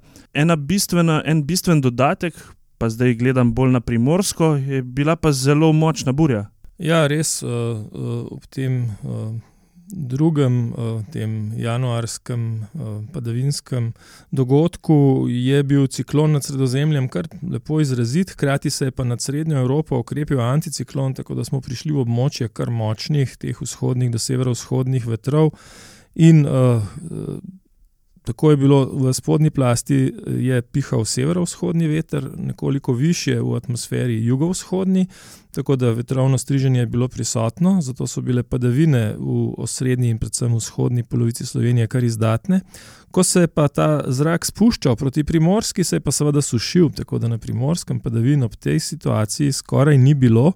Bistvena, 0.56 1.22
en 1.26 1.44
bistven 1.44 1.80
dodatek, 1.80 2.34
pa 2.78 2.88
zdaj 2.88 3.14
gledam 3.14 3.54
bolj 3.54 3.72
na 3.72 3.80
primorsko, 3.80 4.54
je 4.54 4.82
bila 4.82 5.16
pa 5.16 5.32
zelo 5.32 5.72
močna 5.72 6.12
burja. 6.12 6.48
Ja, 6.78 7.06
res 7.06 7.42
uh, 7.42 7.50
uh, 7.50 8.32
ob 8.32 8.46
tem. 8.50 8.96
Uh 9.02 9.49
drugem, 9.92 10.72
tem 11.12 11.52
januarskem 11.56 12.66
padavinskem 13.12 13.92
dogodku 14.30 15.26
je 15.28 15.62
bil 15.62 15.86
ciklon 15.86 16.32
nad 16.32 16.44
Sredozemljem 16.44 17.08
kar 17.08 17.28
lepo 17.42 17.80
izrazit, 17.80 18.30
hkrati 18.30 18.70
se 18.70 18.84
je 18.84 18.90
pa 18.90 19.04
nad 19.04 19.22
Srednjo 19.22 19.58
Evropo 19.60 19.98
okrepil 19.98 20.40
anticiklon, 20.40 21.14
tako 21.14 21.34
da 21.34 21.44
smo 21.44 21.60
prišli 21.60 21.92
v 21.92 22.04
območje 22.04 22.48
kar 22.48 22.70
močnih, 22.70 23.36
teh 23.36 23.60
vzhodnih 23.60 24.10
do 24.10 24.18
severovzhodnih 24.18 25.06
vetrov. 25.06 25.50
In 26.14 26.46
uh, 26.46 26.82
Tako 28.22 28.50
je 28.50 28.56
bilo 28.56 28.84
v 28.84 29.12
spodnji 29.12 29.50
plasti, 29.50 30.12
je 30.26 30.62
pihal 30.62 31.04
severovzhodni 31.04 31.86
veter, 31.88 32.28
nekoliko 32.36 32.92
više 32.92 33.40
v 33.40 33.54
atmosferi 33.56 34.24
jugovzhodni, 34.24 35.06
tako 35.54 35.76
da 35.76 35.90
vetrovno 35.90 36.38
striženje 36.38 36.80
je 36.80 36.86
bilo 36.86 37.08
prisotno, 37.08 37.78
zato 37.80 38.06
so 38.06 38.20
bile 38.20 38.42
padavine 38.42 39.14
v 39.18 39.54
osrednji 39.58 40.10
in 40.10 40.18
predvsem 40.18 40.54
vzhodni 40.54 41.02
polovici 41.02 41.46
Slovenije 41.46 41.86
kar 41.86 42.04
izdatne. 42.04 42.60
Ko 43.10 43.22
se 43.22 43.40
je 43.40 43.46
pa 43.46 43.68
ta 43.68 44.04
zrak 44.06 44.44
spuščal 44.46 44.96
proti 44.96 45.24
primorski, 45.24 45.84
se 45.84 45.96
je 45.96 46.00
pa 46.00 46.12
seveda 46.12 46.42
sušil, 46.42 46.90
tako 46.90 47.18
da 47.18 47.28
na 47.28 47.38
primorskem 47.38 48.00
padavin 48.00 48.42
ob 48.42 48.54
tej 48.54 48.80
situaciji 48.80 49.52
skoraj 49.52 49.98
ni 49.98 50.14
bilo, 50.14 50.52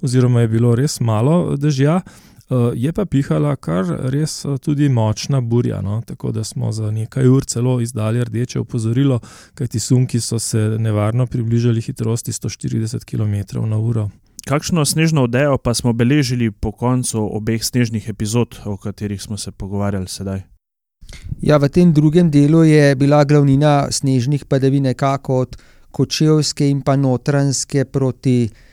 oziroma 0.00 0.40
je 0.40 0.48
bilo 0.48 0.74
res 0.74 1.00
malo 1.00 1.56
dežja. 1.56 2.00
Uh, 2.48 2.72
je 2.74 2.92
pa 2.92 3.04
pihala 3.04 3.56
kar 3.56 3.84
res 4.08 4.44
uh, 4.44 4.56
tudi 4.56 4.88
močna 4.88 5.40
burja, 5.40 5.82
no? 5.84 6.00
tako 6.06 6.30
da 6.32 6.44
smo 6.44 6.72
za 6.72 6.90
nekaj 6.90 7.26
ur 7.28 7.44
celo 7.44 7.80
izdali 7.80 8.24
rdeče 8.24 8.60
opozorilo, 8.60 9.18
kajti 9.54 9.80
sunki 9.80 10.20
so 10.20 10.38
se 10.38 10.58
nevarno 10.78 11.26
približali 11.26 11.80
hitrosti 11.80 12.32
140 12.32 13.04
km/h. 13.04 14.08
Kakšno 14.48 14.84
snežno 14.84 15.22
odejo 15.28 15.58
pa 15.58 15.74
smo 15.74 15.92
beležili 15.92 16.50
po 16.50 16.72
koncu 16.72 17.36
obeh 17.36 17.64
snežnih 17.64 18.08
epizod, 18.08 18.56
o 18.64 18.76
katerih 18.76 19.22
smo 19.22 19.36
se 19.36 19.52
pogovarjali 19.52 20.08
sedaj? 20.08 20.40
Ja, 21.40 21.58
v 21.58 21.68
tem 21.68 21.92
drugem 21.92 22.30
delu 22.30 22.62
je 22.64 22.96
bila 22.96 23.24
glavnina 23.24 23.90
snežnih 23.90 24.44
padavin 24.44 24.88
nekako 24.88 25.38
od 25.38 25.56
Kočevske 25.90 26.68
in 26.68 26.80
pa 26.80 26.96
Notranske 26.96 27.84
proti 27.84 28.48
Eh, 28.48 28.67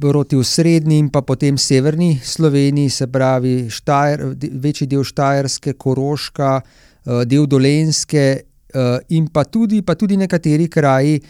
proti 0.00 0.44
srednji 0.44 0.98
in 0.98 1.08
pa 1.08 1.22
potem 1.22 1.58
severni 1.58 2.20
Sloveniji, 2.24 2.90
se 2.90 3.06
pravi 3.06 3.70
Štajer, 3.70 4.36
večji 4.52 4.86
del 4.86 5.04
Štajerske, 5.04 5.72
Koroška, 5.72 6.60
eh, 6.60 7.24
del 7.24 7.46
Dolenske 7.46 8.26
eh, 8.26 8.98
in 9.08 9.28
pa 9.32 9.44
tudi, 9.44 9.82
pa 9.82 9.94
tudi 9.94 10.16
nekateri 10.16 10.68
kraji 10.68 11.20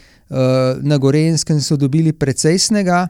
na 0.83 0.97
Gorenskem 0.97 1.61
so 1.61 1.77
dobili 1.79 2.11
precej 2.11 2.57
snega. 2.59 3.07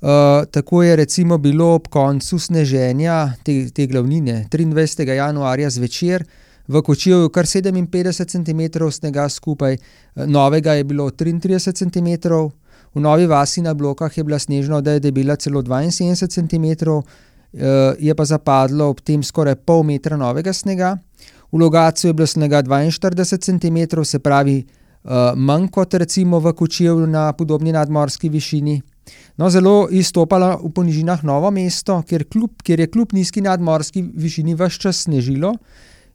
Uh, 0.00 0.44
tako 0.50 0.82
je 0.82 0.96
recimo 0.96 1.38
bilo 1.38 1.74
ob 1.74 1.88
koncu 1.88 2.38
sneženja 2.38 3.32
te, 3.42 3.70
te 3.70 3.86
glavnine 3.86 4.48
23. 4.50 5.06
januarja 5.12 5.70
zvečer 5.70 6.24
v 6.68 6.82
Kočiju 6.82 7.28
kar 7.28 7.46
57 7.46 8.44
cm 8.44 8.90
snega 8.90 9.28
skupaj, 9.28 9.76
novega 10.14 10.72
je 10.72 10.84
bilo 10.84 11.10
33 11.10 11.72
cm, 11.72 12.28
V 12.98 13.00
Novi 13.00 13.26
vasi 13.30 13.62
na 13.62 13.74
blokah 13.78 14.10
je 14.10 14.24
bila 14.26 14.38
snežna 14.42 14.80
odeja 14.82 14.98
debela 14.98 15.36
celo 15.36 15.62
72 15.62 16.26
cm, 16.26 16.66
je 17.98 18.14
pa 18.14 18.24
zapadlo 18.24 18.88
ob 18.90 18.98
tem 19.06 19.22
skoraj 19.22 19.54
pol 19.54 19.84
metra 19.86 20.16
novega 20.18 20.50
snega. 20.52 20.96
V 21.52 21.60
Logacu 21.62 22.08
je 22.08 22.12
bilo 22.12 22.26
snega 22.26 22.62
42 22.62 23.38
cm, 23.38 24.02
se 24.02 24.18
pravi 24.18 24.64
uh, 24.66 25.30
manj 25.36 25.68
kot 25.70 25.94
recimo 25.94 26.40
v 26.40 26.52
Kočiju 26.52 27.06
na 27.06 27.32
podobni 27.32 27.72
nadmorski 27.72 28.28
višini. 28.28 28.82
No, 29.38 29.46
zelo 29.50 29.86
izstopalo 29.90 30.58
v 30.64 30.72
ponižinah 30.74 31.22
novo 31.22 31.52
mesto, 31.54 32.02
kjer, 32.02 32.26
kljub, 32.26 32.66
kjer 32.66 32.80
je 32.80 32.90
kljub 32.90 33.14
nizki 33.14 33.40
nadmorski 33.40 34.02
višini 34.02 34.58
vse 34.58 34.82
čas 34.82 35.04
snežilo. 35.06 35.54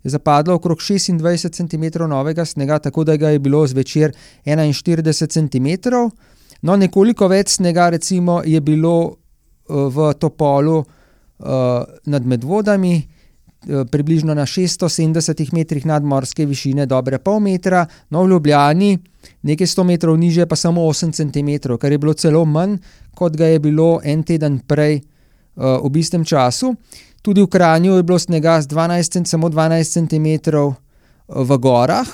Je 0.03 0.11
zapadlo 0.11 0.59
okrog 0.59 0.83
26 0.83 1.47
cm 1.47 2.03
novega 2.11 2.43
snega, 2.45 2.79
tako 2.79 3.07
da 3.07 3.15
ga 3.15 3.31
je 3.31 3.39
bilo 3.39 3.63
zvečer 3.67 4.11
41 4.45 5.31
cm. 5.31 5.95
No, 6.63 6.77
nekoliko 6.79 7.27
več 7.27 7.58
snega 7.58 7.89
recimo, 7.91 8.39
je 8.46 8.60
bilo 8.63 8.96
uh, 9.03 9.88
v 9.91 10.13
Topolu 10.15 10.77
uh, 10.79 10.86
nad 12.08 12.24
Medvodami, 12.24 12.96
uh, 13.03 13.84
približno 13.91 14.32
na 14.36 14.46
670 14.48 15.51
metrih 15.51 15.84
nadmorske 15.86 16.48
višine, 16.48 16.88
dobre 16.88 17.20
pol 17.20 17.41
metra, 17.43 17.84
no 18.15 18.24
v 18.24 18.32
Ljubljani, 18.32 18.93
nekaj 19.43 19.72
100 19.75 19.88
metrov 19.91 20.15
niže, 20.20 20.48
pa 20.48 20.55
samo 20.55 20.88
8 20.88 21.12
cm, 21.12 21.75
kar 21.75 21.91
je 21.91 22.00
bilo 22.00 22.15
celo 22.15 22.46
manj, 22.48 22.79
kot 23.15 23.36
ga 23.36 23.51
je 23.51 23.60
bilo 23.60 23.98
en 24.00 24.24
teden 24.24 24.62
prej 24.63 25.01
uh, 25.03 25.84
v 25.84 26.00
istem 26.00 26.24
času. 26.24 26.72
Tudi 27.24 27.43
v 27.43 27.51
Kranju 27.51 28.00
je 28.00 28.08
bilo 28.08 28.20
snega 28.20 28.62
z 28.63 28.72
12, 28.72 29.27
samo 29.27 29.51
12 29.51 30.00
cm 30.00 30.27
v 31.27 31.58
gorah, 31.58 32.08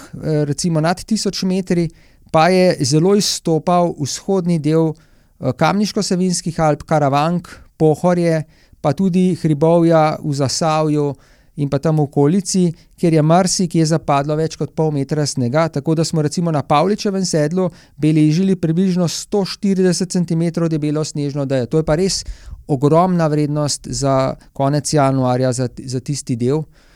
recimo 0.45 0.81
nad 0.81 0.97
1000 1.01 1.45
metri 1.49 1.89
pa 2.31 2.49
je 2.49 2.77
zelo 2.85 3.15
izstopal 3.15 3.93
vzhodni 3.99 4.59
del 4.59 4.91
eh, 4.91 5.51
Kamniško-Savinskih 5.53 6.59
Alp, 6.61 6.83
Karavank, 6.83 7.49
Pohorje, 7.77 8.43
pa 8.81 8.93
tudi 8.93 9.35
hribovja 9.41 10.17
v 10.23 10.33
Zasavju 10.33 11.13
in 11.59 11.67
pa 11.69 11.79
tam 11.79 11.99
v 11.99 12.05
okolici, 12.07 12.69
kjer 12.95 13.13
je 13.13 13.21
marsikje 13.21 13.85
zapadlo 13.85 14.35
več 14.39 14.55
kot 14.55 14.71
pol 14.75 14.93
metra 14.95 15.25
snega, 15.27 15.67
tako 15.67 15.95
da 15.95 16.05
smo 16.07 16.23
recimo 16.23 16.51
na 16.55 16.61
Pavličevem 16.63 17.25
sedlu 17.25 17.67
beležili 17.99 18.55
približno 18.55 19.07
140 19.07 20.07
cm 20.07 20.67
debelo 20.71 21.03
snežno 21.03 21.45
dejo. 21.45 21.67
To 21.67 21.81
je 21.81 21.87
pa 21.87 21.97
res 21.99 22.23
ogromna 22.67 23.27
vrednost 23.27 23.87
za 23.91 24.35
konec 24.53 24.93
januarja, 24.93 25.51
za, 25.51 25.67
za 25.67 25.99
tisti 25.99 26.35
del. 26.39 26.63
Uh, 26.63 26.88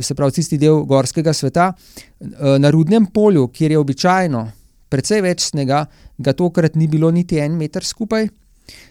se 0.00 0.14
pravi, 0.14 0.32
tisti 0.32 0.58
del 0.58 0.84
gorskega 0.86 1.32
sveta. 1.32 1.72
Uh, 2.20 2.58
na 2.58 2.70
rudnem 2.70 3.06
polju, 3.06 3.48
kjer 3.48 3.70
je 3.70 3.78
običajno 3.78 4.44
precej 4.90 5.22
več 5.22 5.46
snega, 5.50 5.84
ga 6.18 6.32
tokrat 6.34 6.76
ni 6.76 6.88
bilo 6.90 7.10
niti 7.10 7.38
en 7.38 7.54
meter 7.58 7.84
skupaj, 7.86 8.26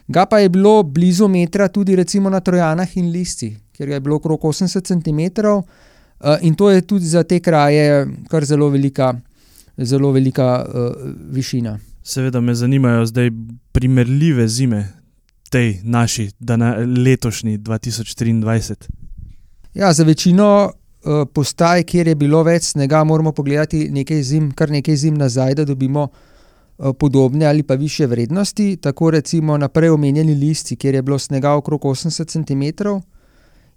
ga 0.07 0.25
pa 0.25 0.39
je 0.39 0.49
bilo 0.49 0.83
blizu 0.83 1.27
metra 1.27 1.67
tudi 1.67 1.95
recimo 1.95 2.29
na 2.29 2.39
Trojanah 2.39 2.97
in 2.97 3.11
Lisci, 3.11 3.51
kjer 3.75 3.89
je 3.95 3.99
bilo 3.99 4.19
okrog 4.19 4.47
80 4.47 4.87
cm. 4.87 5.45
Uh, 6.19 6.35
in 6.41 6.55
to 6.55 6.69
je 6.71 6.81
tudi 6.81 7.07
za 7.07 7.23
te 7.23 7.39
kraje 7.39 8.07
kar 8.27 8.45
zelo 8.45 8.69
velika, 8.69 9.13
zelo 9.77 10.11
velika 10.11 10.65
višina. 11.31 11.77
Seveda 12.03 12.41
me 12.41 12.55
zanimajo 12.55 13.05
zdaj 13.05 13.29
primerljive 13.71 14.47
zime, 14.47 14.87
tej 15.49 15.79
naši, 15.83 16.29
da 16.39 16.57
na 16.57 16.75
letošnji 16.75 17.57
2023. 17.57 18.98
Ja, 19.79 19.93
za 19.93 20.03
večino 20.03 20.71
uh, 20.71 21.27
postaj, 21.33 21.85
kjer 21.87 22.07
je 22.11 22.15
bilo 22.19 22.41
več 22.43 22.73
snega, 22.73 22.99
moramo 23.07 23.31
pogledati 23.31 23.85
nekaj 23.95 24.23
zim, 24.27 24.49
kar 24.51 24.71
nekaj 24.75 24.95
zim 24.99 25.15
nazaj, 25.15 25.53
da 25.55 25.63
dobimo 25.65 26.01
uh, 26.09 26.89
podobne 26.99 27.45
ali 27.47 27.63
pa 27.63 27.77
više 27.79 28.07
vrednosti. 28.07 28.75
Tako 28.75 29.11
recimo 29.15 29.57
na 29.57 29.69
prej 29.71 29.89
omenjeni 29.89 30.35
listi, 30.35 30.75
kjer 30.75 30.95
je 30.95 31.01
bilo 31.01 31.19
snega 31.19 31.53
okrog 31.55 31.85
80 31.87 32.27
cm, 32.27 32.89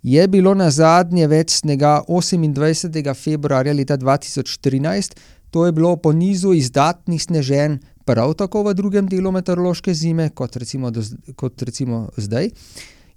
je 0.02 0.26
bilo 0.28 0.54
na 0.54 0.70
zadnje 0.70 1.28
več 1.30 1.54
snega 1.60 2.00
28. 2.08 3.14
februarja 3.14 3.72
leta 3.72 3.96
2013. 3.96 5.14
To 5.50 5.66
je 5.66 5.72
bilo 5.72 5.96
po 5.96 6.12
nizu 6.12 6.52
izdatnih 6.52 7.22
sneženj, 7.22 7.78
prav 8.04 8.34
tako 8.34 8.64
v 8.66 8.74
drugem 8.74 9.06
delu 9.06 9.30
meteorološke 9.30 9.94
zime, 9.94 10.30
kot 10.34 10.56
recimo, 10.56 10.90
do, 10.90 11.06
kot 11.36 11.62
recimo 11.62 12.08
zdaj. 12.16 12.50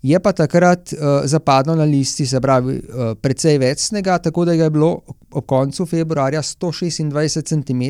Je 0.04 0.20
pa 0.20 0.32
takrat 0.34 0.94
uh, 0.94 1.26
zapadlo 1.26 1.76
na 1.76 1.84
listi, 1.84 2.26
se 2.26 2.40
pravi, 2.42 2.76
uh, 2.78 3.14
precej 3.22 3.58
več 3.58 3.88
snega, 3.88 4.18
tako 4.22 4.46
da 4.46 4.54
je 4.54 4.70
bilo 4.70 5.02
ob 5.32 5.46
koncu 5.46 5.86
februarja 5.86 6.42
126 6.42 7.42
cm, 7.50 7.84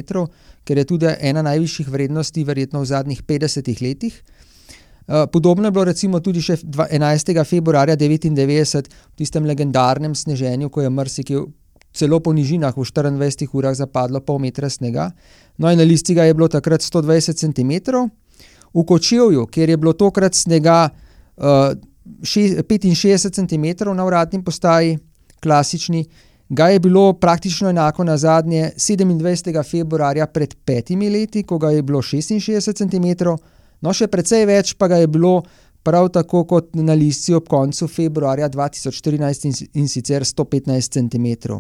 kar 0.64 0.78
je 0.78 0.86
tudi 0.86 1.10
ena 1.20 1.42
najvišjih 1.42 1.90
vrednosti, 1.90 2.44
verjetno 2.44 2.82
v 2.82 2.90
zadnjih 2.90 3.24
50 3.24 3.82
letih. 3.82 4.22
Uh, 5.08 5.26
podobno 5.32 5.68
je 5.68 5.72
bilo 5.72 5.84
recimo 5.86 6.20
tudi 6.20 6.42
še 6.42 6.58
11. 6.64 7.44
februarja 7.46 7.98
1999, 7.98 8.90
v 8.90 9.22
tistem 9.22 9.46
legendarnem 9.46 10.16
sneženju, 10.16 10.70
ko 10.70 10.82
je 10.82 10.90
mrsikaj 10.90 11.44
celo 11.96 12.20
po 12.20 12.34
nižinah 12.36 12.76
v 12.76 12.84
24 12.84 13.48
urah 13.56 13.76
zapadlo 13.76 14.20
pol 14.20 14.40
metra 14.40 14.70
snega. 14.70 15.12
No, 15.58 15.72
in 15.72 15.80
na 15.80 15.88
listi 15.88 16.16
ga 16.16 16.28
je 16.28 16.36
bilo 16.36 16.48
takrat 16.52 16.84
120 16.84 17.40
cm, 17.40 17.72
v 18.76 18.84
Kočevju, 18.84 19.46
kjer 19.48 19.70
je 19.72 19.78
bilo 19.80 19.94
tokrat 19.96 20.36
snega. 20.36 20.90
Uh, 21.36 21.76
65 22.22 23.30
cm 23.34 23.96
na 23.96 24.06
uradni 24.06 24.44
postaji, 24.44 24.98
klasični, 25.42 26.06
ga 26.50 26.70
je 26.70 26.80
bilo 26.80 27.14
praktično 27.14 27.70
enako 27.70 28.04
na 28.04 28.18
zadnje 28.18 28.72
27. 28.78 29.72
februarja 29.72 30.28
pred 30.28 30.56
petimi 30.66 31.10
leti, 31.10 31.44
ko 31.44 31.58
ga 31.58 31.70
je 31.70 31.82
bilo 31.82 32.02
66 32.02 32.74
cm, 32.78 33.30
no 33.82 33.94
še 33.94 34.08
precej 34.08 34.46
več 34.46 34.74
pa 34.74 34.88
ga 34.88 35.02
je 35.02 35.08
bilo 35.08 35.42
prav 35.86 36.10
tako 36.10 36.44
kot 36.50 36.74
na 36.76 36.94
listi 36.94 37.34
ob 37.34 37.48
koncu 37.50 37.88
februarja 37.88 38.50
2014 38.50 39.46
in, 39.46 39.58
in 39.74 39.88
sicer 39.88 40.26
115 40.26 40.98
cm. 40.98 41.54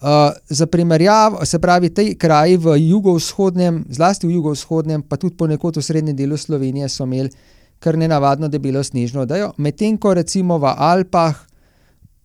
Uh, 0.00 0.32
za 0.48 0.66
primerjavo, 0.66 1.44
se 1.44 1.58
pravi, 1.58 1.90
te 1.92 2.04
kraji 2.14 2.56
v 2.56 2.76
jugovzhodnem, 2.88 3.84
zlasti 3.92 4.26
v 4.26 4.36
jugovzhodnem, 4.38 5.02
pa 5.02 5.16
tudi 5.20 5.36
ponekod 5.36 5.76
v 5.76 5.84
srednjem 5.84 6.16
delu 6.16 6.36
Slovenije 6.36 6.88
so 6.88 7.04
imeli 7.04 7.28
kar 7.80 7.96
ne 7.98 8.08
navadno 8.08 8.48
debelo 8.48 8.82
snežno 8.84 9.24
odejo, 9.24 9.52
medtem 9.56 9.96
ko 9.98 10.14
recimo 10.14 10.58
v 10.60 10.74
Alpah 10.76 11.46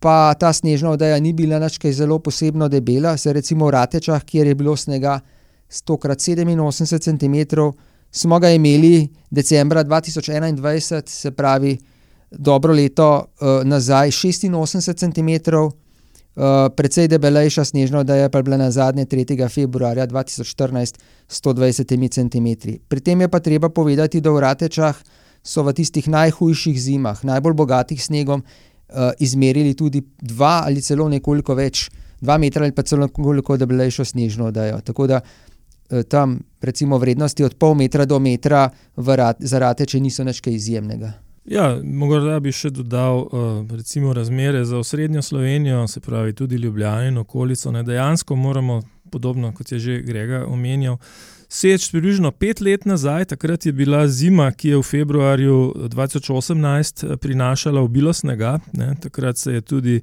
pa 0.00 0.34
ta 0.38 0.52
snežna 0.52 0.92
odeja 0.92 1.18
ni 1.18 1.32
bila 1.32 1.58
nič 1.58 1.78
kaj 1.80 1.92
zelo 1.92 2.18
posebno 2.20 2.68
debela. 2.68 3.16
Se 3.16 3.32
recimo 3.32 3.66
v 3.66 3.74
Ratečah, 3.74 4.22
kjer 4.24 4.46
je 4.46 4.54
bilo 4.54 4.76
snega 4.76 5.20
100x87 5.70 7.00
cm, 7.00 7.36
smo 8.12 8.38
ga 8.38 8.50
imeli 8.50 9.08
decembra 9.30 9.84
2021, 9.84 11.02
se 11.08 11.30
pravi 11.30 11.78
dobro 12.30 12.72
leto 12.72 13.08
uh, 13.40 13.64
nazaj, 13.64 14.10
86 14.10 14.94
cm. 14.94 15.56
Uh, 16.36 16.68
precej 16.76 17.08
debelejša 17.08 17.64
snežna 17.64 18.02
odeja 18.04 18.28
pa 18.28 18.38
je 18.38 18.42
bila 18.42 18.56
na 18.60 18.70
zadnje 18.70 19.06
3. 19.06 19.48
februarja 19.48 20.06
2014 20.06 20.98
s 21.28 21.40
120 21.40 22.12
cm. 22.12 22.76
Pri 22.88 23.00
tem 23.00 23.20
je 23.20 23.28
pa 23.28 23.40
treba 23.40 23.68
povedati, 23.68 24.20
da 24.20 24.30
v 24.30 24.40
Ratečah 24.44 24.96
so 25.42 25.62
v 25.62 25.74
tistih 25.76 26.08
najhujših 26.08 26.78
zimah, 26.80 27.24
najbolj 27.24 27.54
bogatih 27.54 28.02
snegom, 28.02 28.42
uh, 28.42 29.10
izmerili 29.18 29.74
tudi 29.74 30.02
dva 30.20 30.62
ali 30.66 30.82
celo 30.82 31.08
nekoliko 31.08 31.54
več, 31.54 31.88
dva 32.20 32.38
metra 32.38 32.64
ali 32.64 32.72
pa 32.72 32.82
celo 32.82 33.06
nekoliko 33.06 33.56
debelejšo 33.56 34.04
snežno 34.04 34.50
odejo. 34.52 34.80
Tako 34.80 35.06
da 35.06 35.20
uh, 35.20 36.02
tam 36.08 36.40
recimo 36.60 36.98
vrednosti 36.98 37.44
od 37.44 37.54
pol 37.54 37.74
metra 37.74 38.04
do 38.04 38.18
metra 38.18 38.68
rat, 38.96 39.36
za 39.40 39.58
Rateče 39.58 40.00
niso 40.00 40.24
nič 40.24 40.42
izjemnega. 40.46 41.12
Ja, 41.46 41.76
morda 41.78 42.40
bi 42.42 42.50
še 42.50 42.72
dodal, 42.74 43.28
recimo, 43.70 44.10
razmere 44.14 44.64
za 44.66 44.80
osrednjo 44.82 45.22
Slovenijo, 45.22 45.84
se 45.86 46.00
pravi 46.00 46.34
tudi 46.34 46.56
Ljubljano 46.56 47.06
in 47.06 47.18
okolico. 47.18 47.70
Ne, 47.70 47.84
dejansko 47.86 48.36
moramo, 48.36 48.80
podobno 49.10 49.52
kot 49.54 49.72
je 49.72 49.78
že 49.78 50.00
Grega 50.02 50.42
omenjal, 50.46 50.98
Seč 51.48 51.90
približno 51.92 52.32
pet 52.34 52.60
let 52.60 52.84
nazaj, 52.84 53.24
takrat 53.24 53.66
je 53.66 53.72
bila 53.72 54.08
zima, 54.08 54.50
ki 54.52 54.68
je 54.68 54.78
v 54.78 54.82
februarju 54.82 55.58
2018 55.92 57.06
eh, 57.06 57.16
prinašala 57.16 57.80
obilo 57.80 58.12
snega. 58.12 58.58
Ne, 58.72 58.94
takrat 59.02 59.38
se 59.38 59.60
tudi, 59.60 60.00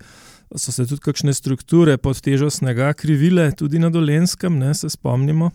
so 0.56 0.72
se 0.72 0.88
tudi 0.88 1.02
kakšne 1.02 1.34
strukture 1.34 1.98
pod 1.98 2.22
težo 2.22 2.50
snega 2.50 2.94
krivile, 2.94 3.52
tudi 3.52 3.80
na 3.80 3.90
dolenskem, 3.90 4.58
ne, 4.60 4.74
se 4.74 4.90
spomnimo, 4.90 5.52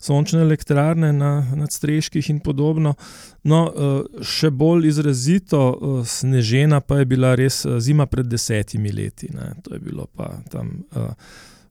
sončne 0.00 0.42
elektrarne 0.42 1.12
na, 1.12 1.46
na 1.54 1.66
streških 1.66 2.30
in 2.30 2.40
podobno. 2.40 2.96
No, 3.44 3.62
eh, 3.70 4.22
še 4.26 4.50
bolj 4.50 4.90
izrazito 4.90 5.62
eh, 5.70 6.00
snežena 6.06 6.80
pa 6.80 6.98
je 6.98 7.06
bila 7.14 7.36
res 7.38 7.62
zima 7.78 8.10
pred 8.10 8.26
desetimi 8.26 8.90
leti. 8.92 9.30
Ne, 9.34 9.52
to 9.62 9.78
je 9.78 9.80
bilo 9.86 10.10
pa 10.16 10.34
tam. 10.50 10.82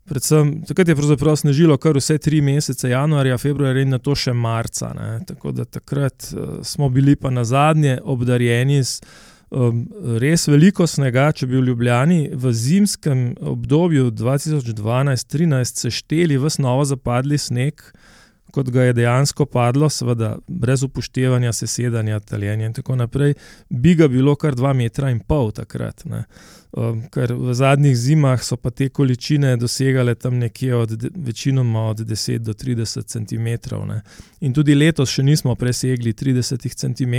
Predvsem, 0.08 0.52
takrat 0.68 0.88
je 0.88 0.96
pravzaprav 0.96 1.36
snežilo 1.36 1.76
kar 1.78 1.98
vse 2.00 2.16
tri 2.18 2.40
mesece, 2.42 2.90
januarja, 2.90 3.38
februarja 3.38 3.84
in 3.84 3.90
na 3.92 4.00
to 4.00 4.16
še 4.16 4.32
marca. 4.34 4.94
Ne. 4.96 5.10
Tako 5.28 5.52
da 5.52 5.66
takrat 5.66 6.30
uh, 6.32 6.60
smo 6.64 6.88
bili 6.90 7.18
pa 7.20 7.30
na 7.30 7.44
zadnje 7.44 7.98
obdarjeni 8.04 8.80
z 8.84 9.02
um, 9.50 9.84
res 10.24 10.48
veliko 10.48 10.88
snega. 10.88 11.28
Če 11.36 11.50
bi 11.50 11.58
v 11.60 11.66
Ljubljani 11.72 12.22
v 12.34 12.54
zimskem 12.56 13.34
obdobju 13.52 14.12
2012-2013 14.16 15.84
sešteli 15.88 16.40
vse 16.40 16.64
novo 16.64 16.88
zapadli 16.88 17.38
sneg, 17.38 17.84
kot 18.58 18.70
ga 18.74 18.88
je 18.88 18.94
dejansko 18.98 19.46
padlo, 19.46 19.90
seveda 19.90 20.32
brez 20.48 20.84
upoštevanja 20.84 21.52
sesedanja, 21.54 22.20
taljenja 22.20 22.66
in 22.66 22.74
tako 22.74 22.96
naprej, 22.98 23.36
bi 23.70 23.94
ga 23.96 24.08
bilo 24.10 24.34
kar 24.36 24.56
dva 24.58 24.72
metra 24.74 25.12
in 25.14 25.20
pol 25.20 25.52
takrat. 25.54 26.02
Ne. 26.10 26.24
Um, 26.78 27.04
ker 27.14 27.36
v 27.38 27.54
zadnjih 27.54 27.94
zimah 27.98 28.42
so 28.44 28.58
pa 28.58 28.72
te 28.74 28.90
količine 28.90 29.54
dosegale 29.62 30.16
tam 30.16 30.40
nekje 30.42 30.76
od 30.76 30.96
večinoma 31.16 31.86
od 31.92 32.02
10 32.10 32.38
do 32.50 32.54
30 32.54 33.06
cm. 33.14 33.78
Ne. 33.88 34.02
In 34.42 34.58
tudi 34.58 34.76
letos 34.76 35.14
še 35.14 35.24
nismo 35.24 35.56
presegli 35.56 36.14
30 36.18 36.68
cm, 36.82 37.16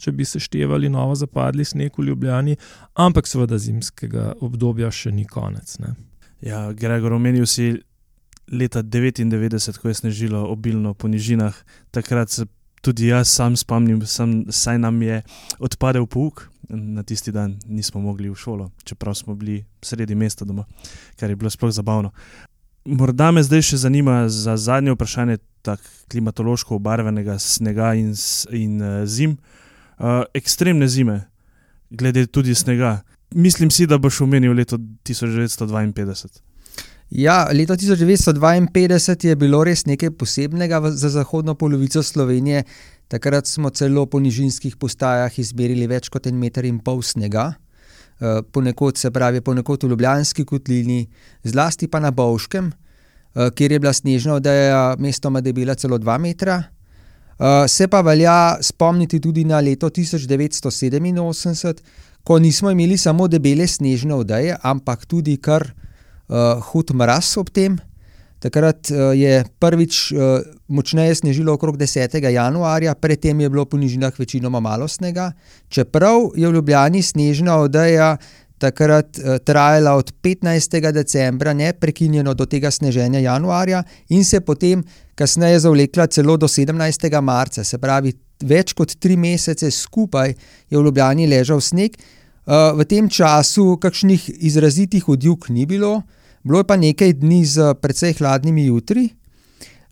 če 0.00 0.12
bi 0.12 0.26
se 0.26 0.42
števali 0.42 0.90
novo 0.90 1.14
zapadli 1.14 1.64
sneg 1.64 1.94
v 1.98 2.10
Ljubljani, 2.10 2.58
ampak 2.94 3.30
seveda 3.30 3.58
zimskega 3.58 4.32
obdobja 4.40 4.90
še 4.90 5.14
ni 5.14 5.24
konec. 5.24 5.78
Ne. 5.78 5.94
Ja, 6.42 6.66
Gregor, 6.72 7.14
omenil 7.14 7.46
si 7.46 7.76
leta 8.52 8.82
99, 8.82 9.78
ko 9.78 9.88
je 9.88 9.94
snežilo 9.94 10.44
obilno 10.48 10.94
po 10.94 11.08
nižinah, 11.08 11.54
takrat 11.90 12.30
se 12.30 12.46
tudi 12.84 13.08
jaz 13.08 13.28
sam 13.28 13.56
spomnim, 13.56 14.02
sem, 14.06 14.44
saj 14.52 14.78
nam 14.78 15.02
je 15.02 15.22
odpadel 15.58 16.06
pouk. 16.06 16.48
Na 16.68 17.02
tisti 17.04 17.32
dan 17.32 17.58
nismo 17.68 18.00
mogli 18.00 18.30
v 18.30 18.36
šolo, 18.40 18.70
čeprav 18.88 19.14
smo 19.14 19.34
bili 19.36 19.64
sredi 19.84 20.14
mesta 20.14 20.44
doma, 20.48 20.64
kar 21.20 21.30
je 21.30 21.36
bilo 21.36 21.50
sploh 21.52 21.72
zabavno. 21.72 22.10
Morda 22.84 23.30
me 23.32 23.42
zdaj 23.44 23.62
še 23.68 23.80
zanima 23.84 24.28
za 24.28 24.56
zadnje 24.56 24.94
vprašanje, 24.96 25.38
tako 25.64 25.84
klimatološko 26.12 26.76
obarvenega 26.76 27.38
snega 27.38 27.94
in, 28.00 28.14
in 28.52 28.80
uh, 28.80 29.04
zim. 29.04 29.36
Uh, 29.98 30.24
ekstremne 30.34 30.88
zime, 30.88 31.20
glede 31.90 32.26
tudi 32.26 32.54
snega. 32.54 33.02
Mislim 33.34 33.70
si, 33.70 33.86
da 33.86 33.98
boš 33.98 34.20
omenil 34.24 34.56
leto 34.56 34.78
1952. 34.78 36.53
Ja, 37.10 37.48
leto 37.52 37.74
1952 37.76 39.26
je 39.26 39.36
bilo 39.36 39.64
res 39.64 39.84
nekaj 39.86 40.10
posebnega 40.18 40.80
za 40.90 41.08
zahodno 41.08 41.54
polovico 41.54 42.02
Slovenije. 42.02 42.64
Takrat 43.08 43.46
smo 43.46 43.70
celo 43.70 44.06
po 44.06 44.20
nižinskih 44.20 44.76
postajah 44.76 45.38
izmerili 45.38 45.86
več 45.86 46.08
kot 46.08 46.26
en 46.26 46.38
meter 46.40 46.64
in 46.64 46.78
pol 46.80 47.02
snega, 47.02 47.52
eh, 48.20 48.40
ponekod 48.52 48.96
se 48.96 49.10
pravi, 49.10 49.40
ponekod 49.40 49.84
v 49.84 49.88
Ljubljanski 49.88 50.44
kotlini, 50.44 51.06
zlasti 51.44 51.88
pa 51.88 52.00
na 52.00 52.10
Bovškem, 52.10 52.72
eh, 52.72 53.50
kjer 53.50 53.72
je 53.72 53.78
bila 53.78 53.92
snežna 53.92 54.34
odeja 54.34 54.96
mestoma 54.98 55.40
debela 55.40 55.74
celo 55.74 55.98
dva 55.98 56.18
metra. 56.18 56.64
Eh, 57.38 57.68
se 57.68 57.88
pa 57.88 58.00
velja 58.00 58.56
spomniti 58.62 59.20
tudi 59.20 59.44
na 59.44 59.60
leto 59.60 59.90
1987, 59.90 61.82
ko 62.24 62.38
nismo 62.38 62.70
imeli 62.70 62.96
samo 62.98 63.28
debele 63.28 63.66
snežne 63.66 64.14
odeje, 64.14 64.56
ampak 64.62 65.06
tudi 65.06 65.36
kar 65.36 65.74
uh, 66.28 66.62
hud 66.70 66.94
mraz 66.94 67.36
ob 67.40 67.50
tem. 67.50 67.78
Takrat 68.44 68.90
uh, 68.92 69.12
je 69.16 69.44
prvič 69.58 70.12
uh, 70.12 70.44
močneje 70.68 71.14
snežilo 71.14 71.54
okrog 71.56 71.78
10. 71.80 72.18
januarja, 72.28 72.94
predtem 72.94 73.40
je 73.40 73.50
bilo 73.50 73.64
po 73.64 73.80
nižinah 73.80 74.12
večinoma 74.18 74.60
malo 74.60 74.88
snega. 74.88 75.32
Čeprav 75.68 76.34
je 76.36 76.48
v 76.48 76.52
Ljubljani 76.52 77.02
snežna 77.02 77.56
odeja 77.56 78.16
takrat 78.58 79.18
uh, 79.18 79.38
trajala 79.44 79.94
od 79.96 80.12
15. 80.22 80.92
decembra, 80.92 81.52
ne 81.52 81.72
prekinjeno 81.72 82.34
do 82.34 82.46
tega 82.46 82.70
sneženja 82.70 83.20
januarja, 83.24 83.82
in 84.08 84.24
se 84.24 84.40
potem 84.40 84.84
kasneje 85.14 85.58
zavlekla 85.64 86.06
celo 86.06 86.36
do 86.36 86.48
17. 86.48 87.20
marca, 87.20 87.64
se 87.64 87.78
pravi, 87.78 88.12
več 88.44 88.72
kot 88.76 88.96
tri 89.00 89.16
mesece 89.16 89.70
skupaj 89.70 90.34
je 90.70 90.78
v 90.78 90.84
Ljubljani 90.84 91.26
ležal 91.30 91.60
sneg. 91.60 91.96
Uh, 92.44 92.76
v 92.76 92.84
tem 92.84 93.08
času 93.08 93.80
kakšnih 93.80 94.28
izrazitih 94.44 95.08
odjuk 95.08 95.48
ni 95.48 95.64
bilo, 95.64 96.02
bilo 96.44 96.60
je 96.60 96.66
pa 96.68 96.76
nekaj 96.76 97.16
dni 97.16 97.40
z 97.44 97.72
precej 97.80 98.20
hladnimi 98.20 98.68
jutri. 98.68 99.08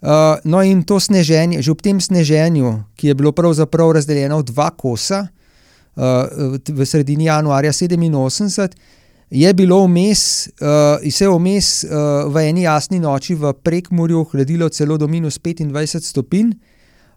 Uh, 0.03 0.37
no, 0.45 0.61
in 0.61 0.83
to 0.83 1.01
sneženje, 1.01 1.63
že 1.63 1.73
ob 1.73 1.81
tem 1.81 1.97
sneženju, 1.97 2.93
ki 2.99 3.09
je 3.09 3.15
bilo 3.15 3.33
pravzaprav 3.33 3.95
razdeljeno 3.97 4.43
v 4.43 4.49
dva 4.51 4.69
kosa, 4.75 5.31
uh, 5.97 6.59
v 6.61 6.85
sredini 6.85 7.31
januarja 7.31 7.73
87, 7.73 8.77
je 9.33 9.55
bilo 9.55 9.87
vmes, 9.87 10.51
uh, 10.61 11.01
vse 11.01 11.29
vmes 11.33 11.85
uh, 11.89 12.29
v 12.29 12.45
eni 12.51 12.67
jasni 12.67 13.01
noči 13.01 13.33
v 13.33 13.55
prekmorju 13.57 14.27
hladilo 14.35 14.69
celo 14.69 14.99
do 15.01 15.09
minus 15.09 15.41
25 15.41 16.05
stopinj. 16.05 16.53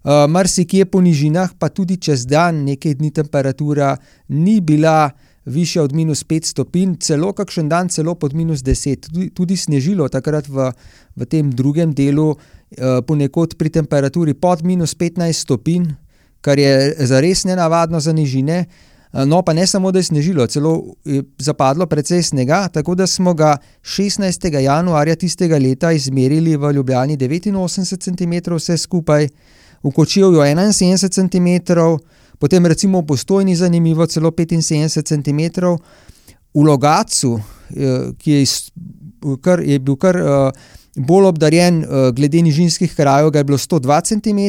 Uh, 0.06 0.30
Mar 0.30 0.48
si 0.48 0.64
kje 0.64 0.86
po 0.86 1.02
nižinah, 1.02 1.58
pa 1.60 1.68
tudi 1.74 1.98
čez 1.98 2.24
dan, 2.30 2.64
nekaj 2.64 3.02
dni 3.02 3.12
temperatura 3.12 3.98
ni 4.30 4.62
bila 4.62 5.10
više 5.46 5.82
od 5.82 5.94
minus 5.94 6.26
5 6.26 6.46
stopinj, 6.46 6.96
celo 7.00 7.34
kakšen 7.34 7.70
dan, 7.70 7.90
celo 7.90 8.16
pod 8.16 8.34
minus 8.34 8.60
10. 8.60 9.10
Tudi, 9.10 9.30
tudi 9.30 9.58
snežilo 9.58 10.10
takrat 10.10 10.48
v, 10.48 10.72
v 11.16 11.26
tem 11.26 11.52
drugem 11.52 11.94
delu, 11.94 12.36
eh, 12.72 13.02
ponekod 13.08 13.56
pri 13.58 13.70
temperaturi 13.70 14.34
pod 14.34 14.64
minus 14.64 14.96
15 14.96 15.34
stopinj, 15.34 15.94
kar 16.42 16.60
je 16.60 16.96
zares 17.00 17.44
nenavadno 17.44 18.00
za 18.00 18.14
nižine. 18.14 18.66
Eh, 19.16 19.26
no, 19.26 19.42
pa 19.42 19.54
ne 19.54 19.68
samo, 19.68 19.92
da 19.92 20.00
je 20.00 20.04
snežilo, 20.04 20.48
celo 20.48 20.96
je 21.06 21.24
zapadlo 21.38 21.86
precej 21.86 22.24
snega, 22.24 22.68
tako 22.68 22.96
da 22.96 23.08
smo 23.08 23.34
ga 23.34 23.58
16. 23.82 24.60
januarja 24.60 25.16
tistega 25.16 25.58
leta 25.58 25.92
izmerili 25.92 26.58
v 26.58 26.72
Ljubljani 26.74 27.18
89 27.18 27.98
cm, 27.98 28.56
vse 28.56 28.78
skupaj, 28.78 29.30
v 29.84 29.92
Kočevju 29.92 30.42
71 30.42 31.10
cm, 31.10 31.74
potem 32.40 32.66
recimo 32.66 33.02
v 33.02 33.06
Postojni 33.06 33.56
zanimivo 33.56 34.06
celo 34.08 34.32
75 34.32 35.04
cm, 35.04 35.42
v 36.56 36.64
Logacu, 36.64 37.40
eh, 37.76 38.12
ki 38.18 38.32
je, 38.32 38.42
iz, 38.42 38.54
kar, 39.42 39.60
je 39.60 39.80
bil 39.80 39.98
kar 40.00 40.16
uh, 40.16 40.52
bolj 40.96 41.26
obdarjen 41.34 41.82
uh, 41.84 42.12
glede 42.16 42.42
nižinskih 42.46 42.94
krajev, 42.96 43.32
ga 43.32 43.42
je 43.42 43.48
bilo 43.50 43.58
102 43.58 44.02
cm, 44.06 44.40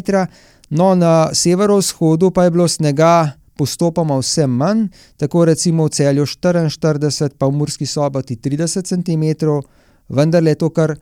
no 0.70 0.94
na 0.94 1.35
severovzhodu 1.35 2.31
pa 2.31 2.44
je 2.44 2.51
bilo 2.55 2.68
snega 2.68 3.33
postopoma 3.57 4.18
vse 4.20 4.46
manj, 4.46 4.87
tako 5.16 5.44
recimo 5.49 5.87
v 5.87 5.94
celju 5.96 6.27
44, 6.27 7.35
pa 7.38 7.49
v 7.49 7.57
Murski 7.57 7.87
soboti 7.87 8.37
30 8.37 8.85
cm, 8.85 9.49
vendar 10.09 10.44
je 10.44 10.55
to 10.55 10.70
kar 10.70 10.96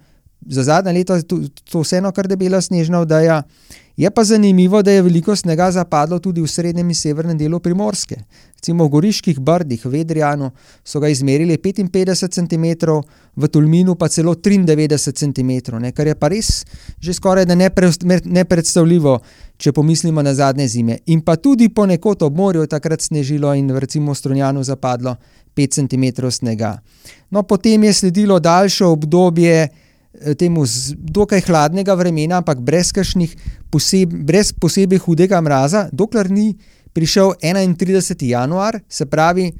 za 0.46 0.62
zadnje 0.62 0.92
leto 0.92 1.22
to, 1.22 1.40
to 1.70 1.80
vseeno 1.80 2.12
kar 2.12 2.28
debela 2.28 2.60
snežna 2.60 3.00
vdaja. 3.00 3.42
Je 3.96 4.10
pa 4.10 4.24
zanimivo, 4.24 4.82
da 4.82 4.90
je 4.90 5.02
veliko 5.02 5.36
snega 5.36 5.70
zapadlo 5.70 6.18
tudi 6.18 6.40
v 6.42 6.48
srednjem 6.50 6.88
in 6.90 6.94
severnem 6.94 7.38
delu 7.38 7.60
primorske. 7.60 8.16
Recimo 8.56 8.84
v 8.84 8.90
Goriških 8.90 9.38
brdih, 9.38 9.84
v 9.86 10.00
Edrijanu, 10.00 10.50
so 10.84 11.00
ga 11.00 11.08
izmerili 11.08 11.56
55 11.58 12.28
cm, 12.28 12.66
v 13.36 13.48
Tulminu 13.48 13.94
pa 13.94 14.08
celo 14.08 14.34
93 14.34 15.12
cm, 15.12 15.78
ne, 15.78 15.92
kar 15.92 16.06
je 16.06 16.14
pa 16.14 16.28
res 16.28 16.64
že 16.98 17.14
skoraj 17.14 17.46
nepredstavljivo, 18.24 19.20
če 19.56 19.72
pomislimo 19.72 20.22
na 20.22 20.34
zadnje 20.34 20.68
zime. 20.68 20.98
In 21.06 21.20
pa 21.20 21.36
tudi 21.36 21.68
ponekod 21.68 22.22
ob 22.22 22.36
morju 22.36 22.66
je 22.66 22.74
takrat 22.74 23.00
snežilo 23.00 23.54
in 23.54 23.70
recimo 23.70 24.12
v 24.12 24.18
Strunjanu 24.18 24.62
zapadlo 24.64 25.16
5 25.54 25.70
cm 25.70 26.30
snega. 26.30 26.80
No, 27.30 27.42
potem 27.42 27.84
je 27.84 27.92
sledilo 27.92 28.40
daljše 28.40 28.84
obdobje. 28.84 29.83
Temu 30.38 30.62
dokaj 30.94 31.40
hladnega 31.48 31.94
vremena, 31.98 32.38
ampak 32.38 32.60
brez, 32.62 32.92
poseb, 33.70 34.14
brez 34.24 34.52
posebej 34.52 35.02
hudega 35.02 35.40
mraza, 35.40 35.88
dokler 35.92 36.30
ni 36.30 36.54
prišel 36.94 37.34
31. 37.42 38.14
januar, 38.22 38.80
se 38.88 39.06
pravi 39.06 39.50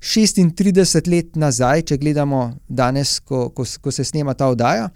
36 0.00 1.10
let 1.10 1.36
nazaj, 1.36 1.82
če 1.90 1.98
gledamo 1.98 2.54
danes, 2.68 3.18
ko, 3.20 3.48
ko, 3.50 3.64
ko 3.64 3.90
se 3.90 4.04
snema 4.04 4.34
ta 4.34 4.48
oddaja. 4.52 4.90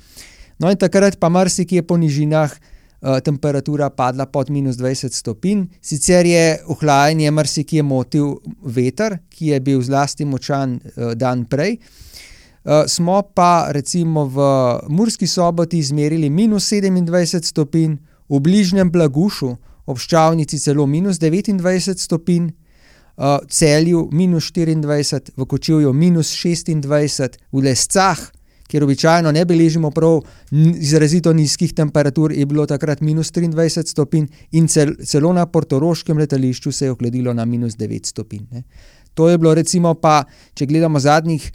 No, 0.59 0.71
in 0.71 0.79
takrat 0.79 1.19
pa 1.19 1.31
marsikje 1.31 1.83
po 1.83 1.97
nižinah 1.97 2.53
uh, 2.55 3.19
temperatura 3.25 3.91
padla 3.91 4.27
pod 4.27 4.51
minus 4.51 4.79
20 4.79 5.15
stopinj, 5.15 5.67
sicer 5.83 6.27
je 6.27 6.59
ohlajanje 6.71 7.31
marsikje 7.35 7.83
motil 7.83 8.37
veter, 8.63 9.19
ki 9.31 9.55
je 9.55 9.61
bil 9.65 9.83
zlasti 9.83 10.27
močan 10.29 10.79
uh, 10.79 11.15
dan 11.19 11.47
prej. 11.51 11.79
Uh, 11.79 12.09
smo 12.89 13.23
pa 13.35 13.69
recimo 13.71 14.25
v 14.25 14.45
Murski 14.89 15.27
soboti 15.27 15.79
izmerili 15.79 16.31
minus 16.31 16.69
27 16.73 17.43
stopinj, 17.43 17.97
v 18.29 18.41
bližnjem 18.41 18.91
Blagušu, 18.93 19.55
ob 19.89 19.99
Ščavnici 19.99 20.61
celo 20.61 20.87
minus 20.87 21.17
29 21.21 21.97
stopinj, 21.97 22.51
uh, 23.17 23.39
celju 23.49 24.09
minus 24.13 24.51
24, 24.53 25.33
v 25.37 25.47
Kočivju 25.47 25.93
minus 25.93 26.33
26, 26.37 27.39
v 27.53 27.63
Lescah, 27.65 28.21
kjer 28.69 28.85
običajno 28.85 29.33
ne 29.33 29.45
beležimo 29.49 29.91
prav 29.97 30.21
izrazito 30.53 31.33
nizkih 31.33 31.73
temperatur, 31.73 32.35
je 32.37 32.45
bilo 32.47 32.67
takrat 32.69 33.01
minus 33.01 33.33
23 33.33 33.87
stopinj, 33.89 34.29
in 34.53 34.69
cel, 34.69 34.93
celo 35.09 35.33
na 35.33 35.47
portoroškem 35.47 36.19
letališču 36.19 36.73
se 36.73 36.85
je 36.85 36.93
ohladilo 36.93 37.33
na 37.33 37.49
minus 37.49 37.79
9 37.81 38.13
stopinj. 38.13 38.45
Ne. 38.53 38.63
To 39.15 39.29
je 39.29 39.39
bilo, 39.39 39.55
recimo, 39.55 39.95
pa, 39.95 40.21
če 40.55 40.69
gledamo 40.69 41.01
zadnjih 41.01 41.49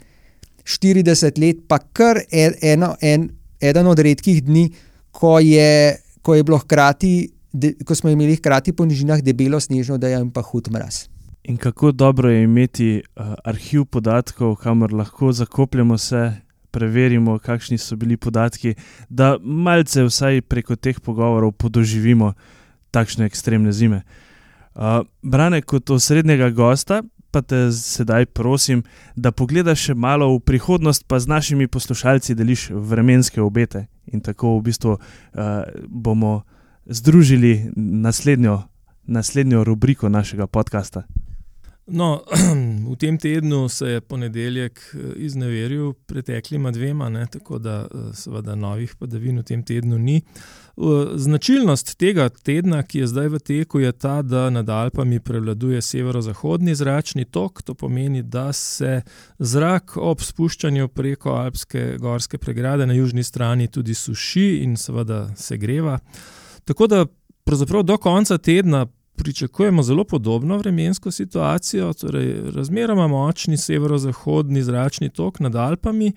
40 0.64 1.40
let, 1.40 1.64
pa 1.68 1.78
kar 1.78 2.22
en, 2.30 2.56
eno, 2.62 2.94
en, 3.00 3.28
eden 3.60 3.86
od 3.86 3.98
redkih 3.98 4.42
dni, 4.44 4.68
ko 5.10 5.38
je, 5.38 5.96
ko 6.22 6.34
je 6.34 6.44
bilo 6.44 6.58
hkrati 6.58 7.14
de, 7.54 7.74
ko 7.86 7.94
smo 7.94 8.10
imeli 8.10 8.36
hkrati 8.36 8.72
po 8.72 8.84
nižinah 8.84 9.22
debelo 9.22 9.60
snežno, 9.60 9.98
da 9.98 10.08
je 10.08 10.18
jim 10.18 10.30
pa 10.30 10.42
hud 10.42 10.70
mraz. 10.70 11.06
In 11.44 11.56
kako 11.56 11.92
dobro 11.92 12.30
je 12.30 12.42
imeti 12.42 13.02
uh, 13.02 13.34
arhiv 13.44 13.84
podatkov, 13.84 14.56
kamor 14.56 14.92
lahko 14.92 15.32
zakopljemo 15.32 15.94
vse, 15.94 16.32
preverimo, 16.70 17.38
kakšni 17.38 17.78
so 17.78 17.96
bili 17.96 18.16
podatki, 18.16 18.74
da 19.08 19.36
malce 19.40 20.02
vsaj 20.02 20.40
preko 20.40 20.76
teh 20.76 20.98
pogovorov 21.00 21.52
podoživimo 21.52 22.32
takšne 22.90 23.26
ekstremne 23.26 23.72
zime. 23.72 24.02
Uh, 24.74 25.04
Brane, 25.22 25.62
kot 25.62 25.90
osrednjega 25.90 26.50
gosta, 26.50 27.02
pa 27.34 27.42
te 27.42 27.72
sedaj 27.74 28.26
prosim, 28.30 28.84
da 29.16 29.32
pogledaš 29.34 29.88
še 29.88 29.94
malo 29.98 30.28
v 30.36 30.40
prihodnost, 30.46 31.08
pa 31.10 31.18
z 31.18 31.26
našimi 31.32 31.66
poslušalci 31.66 32.36
deliš 32.38 32.68
vremenske 32.70 33.42
obete. 33.42 33.88
In 34.14 34.22
tako 34.22 34.58
v 34.60 34.68
bistvu 34.70 34.94
uh, 34.94 35.00
bomo 35.88 36.44
združili 36.86 37.72
naslednjo, 37.76 38.60
naslednjo 39.10 39.64
rubriko 39.66 40.08
našega 40.08 40.46
podcasta? 40.46 41.02
No, 41.86 42.22
v 42.92 42.96
tem 42.96 43.18
tednu 43.18 43.68
se 43.68 43.88
je 43.88 44.00
ponedeljek 44.00 44.80
eh, 44.94 45.12
izneveril 45.26 45.92
preteklima 46.06 46.70
dvema, 46.70 47.08
ne, 47.08 47.26
tako 47.26 47.58
da 47.58 47.82
eh, 47.84 48.14
seveda 48.16 48.54
novih 48.54 48.94
padavin 48.96 49.42
v 49.42 49.44
tem 49.44 49.62
tednu 49.62 49.98
ni. 49.98 50.22
Značilnost 51.14 51.98
tega 51.98 52.28
tedna, 52.28 52.82
ki 52.82 52.98
je 52.98 53.06
zdaj 53.06 53.28
v 53.28 53.38
teku, 53.38 53.80
je 53.80 53.92
ta, 53.92 54.22
da 54.22 54.48
nad 54.50 54.68
Alpami 54.68 55.20
prevladuje 55.20 55.82
severozahodni 55.82 56.74
zračni 56.74 57.24
tok. 57.24 57.62
To 57.62 57.74
pomeni, 57.74 58.22
da 58.22 58.52
se 58.52 59.02
zrak 59.38 59.96
ob 59.96 60.20
spuščanju 60.20 60.88
preko 60.88 61.36
alpske 61.38 61.96
gorske 62.00 62.38
pregrade 62.38 62.86
na 62.86 62.94
južni 62.94 63.22
strani 63.22 63.68
tudi 63.68 63.94
suši 63.94 64.48
in 64.64 64.76
seveda 64.76 65.28
se 65.36 65.56
greva. 65.56 65.98
Tako 66.64 66.86
da 66.86 67.06
pravzaprav 67.44 67.82
do 67.82 67.96
konca 67.96 68.38
tedna 68.38 68.86
pričakujemo 69.16 69.82
zelo 69.82 70.04
podobno 70.04 70.56
vremensko 70.58 71.10
situacijo, 71.10 71.92
torej 71.92 72.50
razmeroma 72.54 73.06
močni 73.08 73.56
severozahodni 73.56 74.62
zračni 74.62 75.10
tok 75.10 75.40
nad 75.40 75.54
Alpami. 75.54 76.12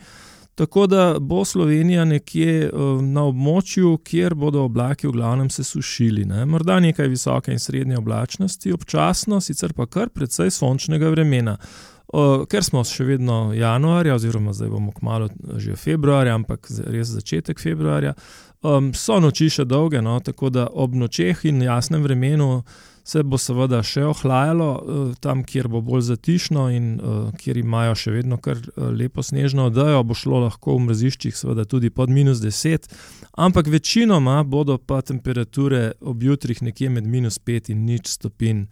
Tako 0.58 0.88
da 0.88 1.16
bo 1.20 1.46
Slovenija 1.46 2.06
nekje 2.06 2.66
eh, 2.66 2.72
na 3.02 3.24
območju, 3.30 4.00
kjer 4.04 4.34
bodo 4.36 4.64
oblaki 4.66 5.08
v 5.08 5.12
glavnem 5.12 5.50
se 5.54 5.64
sušili. 5.64 6.24
Ne? 6.26 6.46
Morda 6.50 6.80
nekaj 6.80 7.08
visoke 7.08 7.54
in 7.54 7.60
srednje 7.60 7.98
oblačnosti, 7.98 8.74
občasno, 8.74 9.38
sicer 9.42 9.74
pa 9.78 9.86
kar 9.86 10.10
precej 10.10 10.50
sončnega 10.52 11.12
vremena. 11.14 11.58
O, 12.08 12.46
ker 12.50 12.64
smo 12.64 12.82
še 12.88 13.04
vedno 13.04 13.52
januarja, 13.54 14.16
oziroma 14.16 14.54
zdaj 14.56 14.70
bomo 14.72 14.94
kmalo 14.96 15.28
že 15.60 15.76
februarja, 15.76 16.34
ampak 16.40 16.72
res 16.88 17.12
začetek 17.12 17.60
februarja, 17.60 18.16
Um, 18.66 18.90
so 18.98 19.20
noči 19.22 19.52
še 19.54 19.68
dolge, 19.70 20.00
no, 20.02 20.18
tako 20.26 20.50
da 20.50 20.66
ob 20.74 20.96
nočeh 20.98 21.44
in 21.46 21.62
jasnem 21.62 22.02
vremenu 22.02 22.64
se 23.08 23.22
bo 23.24 23.38
seveda 23.40 23.84
še 23.86 24.02
ohlajalo, 24.10 24.70
uh, 24.74 25.12
tam, 25.22 25.44
kjer 25.46 25.70
bo 25.70 25.84
bolj 25.86 26.08
zatišno 26.10 26.64
in 26.74 26.88
uh, 26.98 27.30
kjer 27.38 27.62
imajo 27.62 27.94
še 28.02 28.16
vedno 28.16 28.40
kar 28.42 28.58
uh, 28.58 28.90
lepo 28.90 29.22
snežno 29.24 29.70
odejo, 29.70 30.02
bo 30.04 30.18
šlo 30.18 30.42
lahko 30.48 30.74
v 30.74 30.88
mraziščih, 30.88 31.38
seveda 31.38 31.68
tudi 31.70 31.94
pod 31.94 32.10
minus 32.10 32.42
10, 32.42 32.90
ampak 33.38 33.70
večinoma 33.70 34.42
bodo 34.44 34.80
pa 34.82 35.04
temperature 35.06 35.94
ob 36.02 36.26
jutrih 36.26 36.66
nekje 36.66 36.90
med 36.98 37.06
minus 37.06 37.38
5 37.38 37.72
in 37.76 37.86
nič 37.86 38.10
stopinj. 38.18 38.66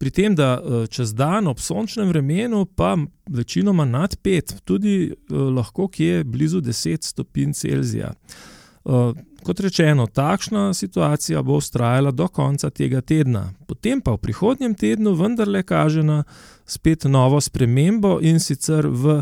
Pri 0.00 0.16
tem, 0.16 0.32
da 0.36 0.56
uh, 0.56 0.88
čez 0.88 1.12
dan 1.16 1.52
ob 1.52 1.60
sončnem 1.60 2.08
vremenu, 2.08 2.64
pa 2.66 2.96
večinoma 3.28 3.84
nad 3.84 4.16
5, 4.16 4.58
tudi 4.64 4.98
uh, 5.12 5.48
lahko 5.52 5.92
kje 5.92 6.24
blizu 6.24 6.64
10 6.64 7.12
stopinj 7.12 7.52
Celzija. 7.60 8.14
Uh, 8.86 9.16
kot 9.42 9.60
rečeno, 9.60 10.06
takšna 10.06 10.74
situacija 10.74 11.42
bo 11.42 11.56
ustrajala 11.58 12.10
do 12.10 12.28
konca 12.28 12.70
tega 12.70 13.00
tedna, 13.00 13.48
potem 13.66 14.00
pa 14.00 14.14
v 14.14 14.22
prihodnjem 14.22 14.74
tednu 14.78 15.14
vendarle 15.18 15.62
kaže 15.66 16.04
na 16.06 16.22
spet 16.66 17.04
novo 17.10 17.40
spremembo 17.40 18.20
in 18.22 18.38
sicer 18.38 18.86
v, 18.86 19.20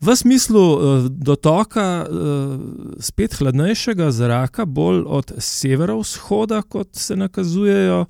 v 0.00 0.16
smislu 0.16 0.64
uh, 0.64 1.04
dotoka 1.08 1.84
uh, 2.00 2.56
spet 3.00 3.36
hladnejšega 3.36 4.08
zraka, 4.08 4.64
bolj 4.64 5.04
od 5.04 5.36
severovzhoda, 5.36 6.62
kot 6.62 6.96
se 6.96 7.16
nakazujejo. 7.16 8.04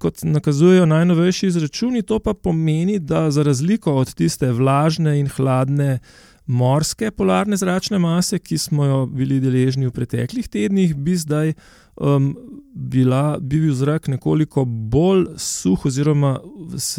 Kot 0.00 0.22
nakazujejo 0.24 0.86
najnovejši 0.88 1.46
izračuni, 1.46 2.00
to 2.02 2.16
pa 2.18 2.32
pomeni, 2.32 2.96
da 2.98 3.26
za 3.30 3.42
razliko 3.42 3.92
od 4.00 4.14
tiste 4.14 4.48
vlažne 4.52 5.18
in 5.20 5.28
hladne 5.28 5.98
uh, 5.98 6.31
morske 6.46 7.10
polarne 7.10 7.56
zračne 7.56 7.98
mase, 7.98 8.38
ki 8.38 8.58
smo 8.58 8.84
jo 8.84 9.00
bili 9.06 9.40
deležni 9.40 9.86
v 9.86 9.94
preteklih 9.94 10.48
tednih, 10.48 10.94
bi 10.96 11.16
zdaj 11.16 11.52
um, 11.96 12.32
bila, 12.74 13.38
bi 13.40 13.60
bil 13.60 13.74
zrak 13.74 14.08
nekoliko 14.08 14.64
bolj 14.64 15.26
suh, 15.36 15.86
oziroma 15.86 16.38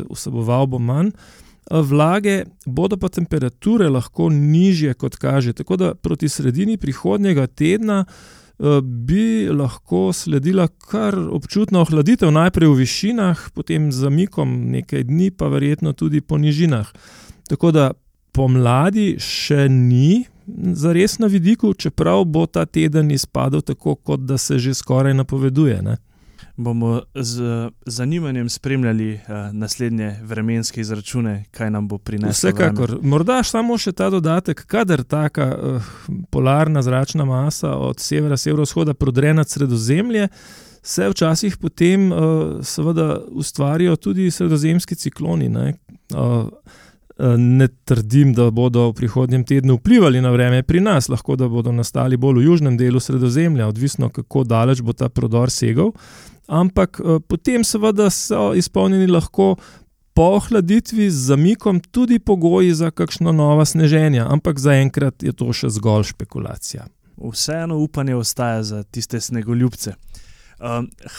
vseboval 0.10 0.68
bo 0.68 0.80
manj 0.80 1.12
vlage, 1.72 2.44
bodo 2.66 2.98
pa 3.00 3.10
temperature 3.10 3.90
lahko 3.90 4.30
nižje, 4.30 4.94
kot 4.94 5.16
kaže. 5.16 5.54
Tako 5.54 5.78
da 5.78 5.94
proti 5.96 6.30
sredini 6.30 6.78
prihodnjega 6.78 7.48
tedna. 7.48 8.06
Uh, 8.06 8.80
bi 8.84 9.50
lahko 9.50 10.14
sledila 10.14 10.68
kar 10.68 11.18
občutna 11.18 11.82
ohladitev, 11.82 12.30
najprej 12.32 12.70
v 12.70 12.76
višinah, 12.84 13.50
potem 13.54 13.92
z 13.92 14.06
zamikom 14.06 14.70
nekaj 14.72 15.04
dni, 15.10 15.32
pa 15.32 15.50
verjetno 15.50 15.94
tudi 15.94 16.22
po 16.22 16.38
nižinah. 16.38 16.94
Tako 17.50 17.72
da 17.72 17.92
pomladi 18.34 19.16
še 19.22 19.68
ni 19.70 20.26
za 20.74 20.94
res 20.94 21.20
na 21.20 21.28
vidiku, 21.32 21.74
čeprav 21.74 22.26
bo 22.26 22.46
ta 22.46 22.66
teden 22.66 23.12
izpadel 23.12 23.62
tako, 23.62 23.96
kot 23.96 24.26
da 24.28 24.38
se 24.38 24.60
že 24.60 24.74
skoraj 24.74 25.14
napoveduje. 25.14 25.82
Ne? 25.82 25.98
Bomo 26.56 27.02
z 27.16 27.70
zanimanjem 27.86 28.50
spremljali 28.50 29.14
uh, 29.14 29.20
naslednje 29.54 30.20
vremenske 30.24 30.82
izračune, 30.82 31.46
kaj 31.52 31.72
nam 31.72 31.88
bo 31.88 31.98
prineslo. 31.98 32.50
Vsekakor, 32.50 32.90
vreme. 32.90 33.10
morda 33.10 33.40
samo 33.44 33.78
še 33.78 33.92
ta 33.92 34.10
dodatek, 34.14 34.66
kader 34.70 35.02
taka 35.04 35.48
uh, 35.56 35.90
polarna 36.30 36.84
zračna 36.86 37.26
masa 37.26 37.74
od 37.78 38.00
severa, 38.00 38.38
severovzhoda 38.38 38.94
prodre 38.94 39.34
nad 39.34 39.50
sredozemlje, 39.50 40.28
se 40.84 41.10
včasih 41.10 41.58
potem 41.58 42.12
uh, 42.12 42.20
seveda 42.62 43.18
ustvarijo 43.32 43.96
tudi 43.96 44.32
sredozemski 44.32 44.96
cikloni. 44.96 45.50
Uh, 45.50 46.50
Ne 47.38 47.68
trdim, 47.86 48.34
da 48.34 48.48
bodo 48.52 48.88
v 48.90 48.94
prihodnjem 48.98 49.44
tednu 49.46 49.76
vplivali 49.78 50.22
na 50.22 50.32
vreme 50.34 50.64
pri 50.64 50.82
nas, 50.82 51.10
lahko 51.14 51.36
da 51.38 51.46
bodo 51.48 51.72
nastali 51.72 52.18
bolj 52.18 52.42
v 52.42 52.46
južnem 52.48 52.78
delu 52.78 53.00
sredozemlja, 53.00 53.68
odvisno 53.68 54.10
kako 54.10 54.44
daleč 54.44 54.82
bo 54.82 54.94
ta 54.98 55.10
prodor 55.10 55.54
segal. 55.54 55.94
Ampak 56.48 56.98
potem, 57.28 57.64
seveda, 57.64 58.10
so 58.10 58.54
izpolnjeni 58.58 59.08
lahko 59.08 59.56
po 60.14 60.24
ohladitvi 60.38 61.10
z 61.10 61.30
zamikom 61.30 61.80
tudi 61.80 62.20
pogoji 62.20 62.74
za 62.74 62.92
kakšno 62.92 63.32
novo 63.32 63.66
sneženje, 63.66 64.26
ampak 64.26 64.60
zaenkrat 64.60 65.24
je 65.24 65.34
to 65.34 65.54
še 65.54 65.70
zgolj 65.70 66.12
špekulacija. 66.14 66.90
Vseeno 67.18 67.78
upanje 67.78 68.16
ostaja 68.16 68.64
za 68.64 68.84
tiste 68.84 69.22
snegoljubce. 69.22 69.94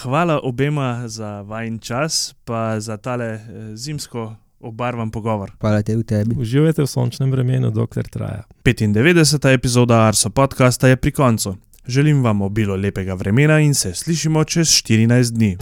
Hvala 0.03 0.41
obema 0.43 1.09
za 1.09 1.41
vajen 1.43 1.79
čas, 1.79 2.35
pa 2.45 2.81
za 2.81 2.97
tale 2.97 3.41
zimsko 3.75 4.35
obarvan 4.65 5.11
pogovor. 5.11 5.53
Hvala 5.61 5.83
te 5.83 5.97
v 5.97 6.03
tebi. 6.03 6.37
Uživajte 6.39 6.83
v 6.83 6.89
sončnem 6.91 7.31
vremenu, 7.31 7.71
dokler 7.71 8.09
traja. 8.09 8.43
95. 8.65 9.53
epizoda 9.53 10.07
Arso 10.09 10.31
podcasta 10.31 10.89
je 10.89 10.97
pri 10.97 11.13
koncu. 11.13 11.57
Želim 11.87 12.23
vam 12.25 12.43
obilo 12.43 12.77
lepega 12.77 13.15
vremena 13.15 13.61
in 13.61 13.75
se 13.75 13.95
slišimo 13.95 14.45
čez 14.45 14.69
14 14.69 15.33
dni. 15.33 15.57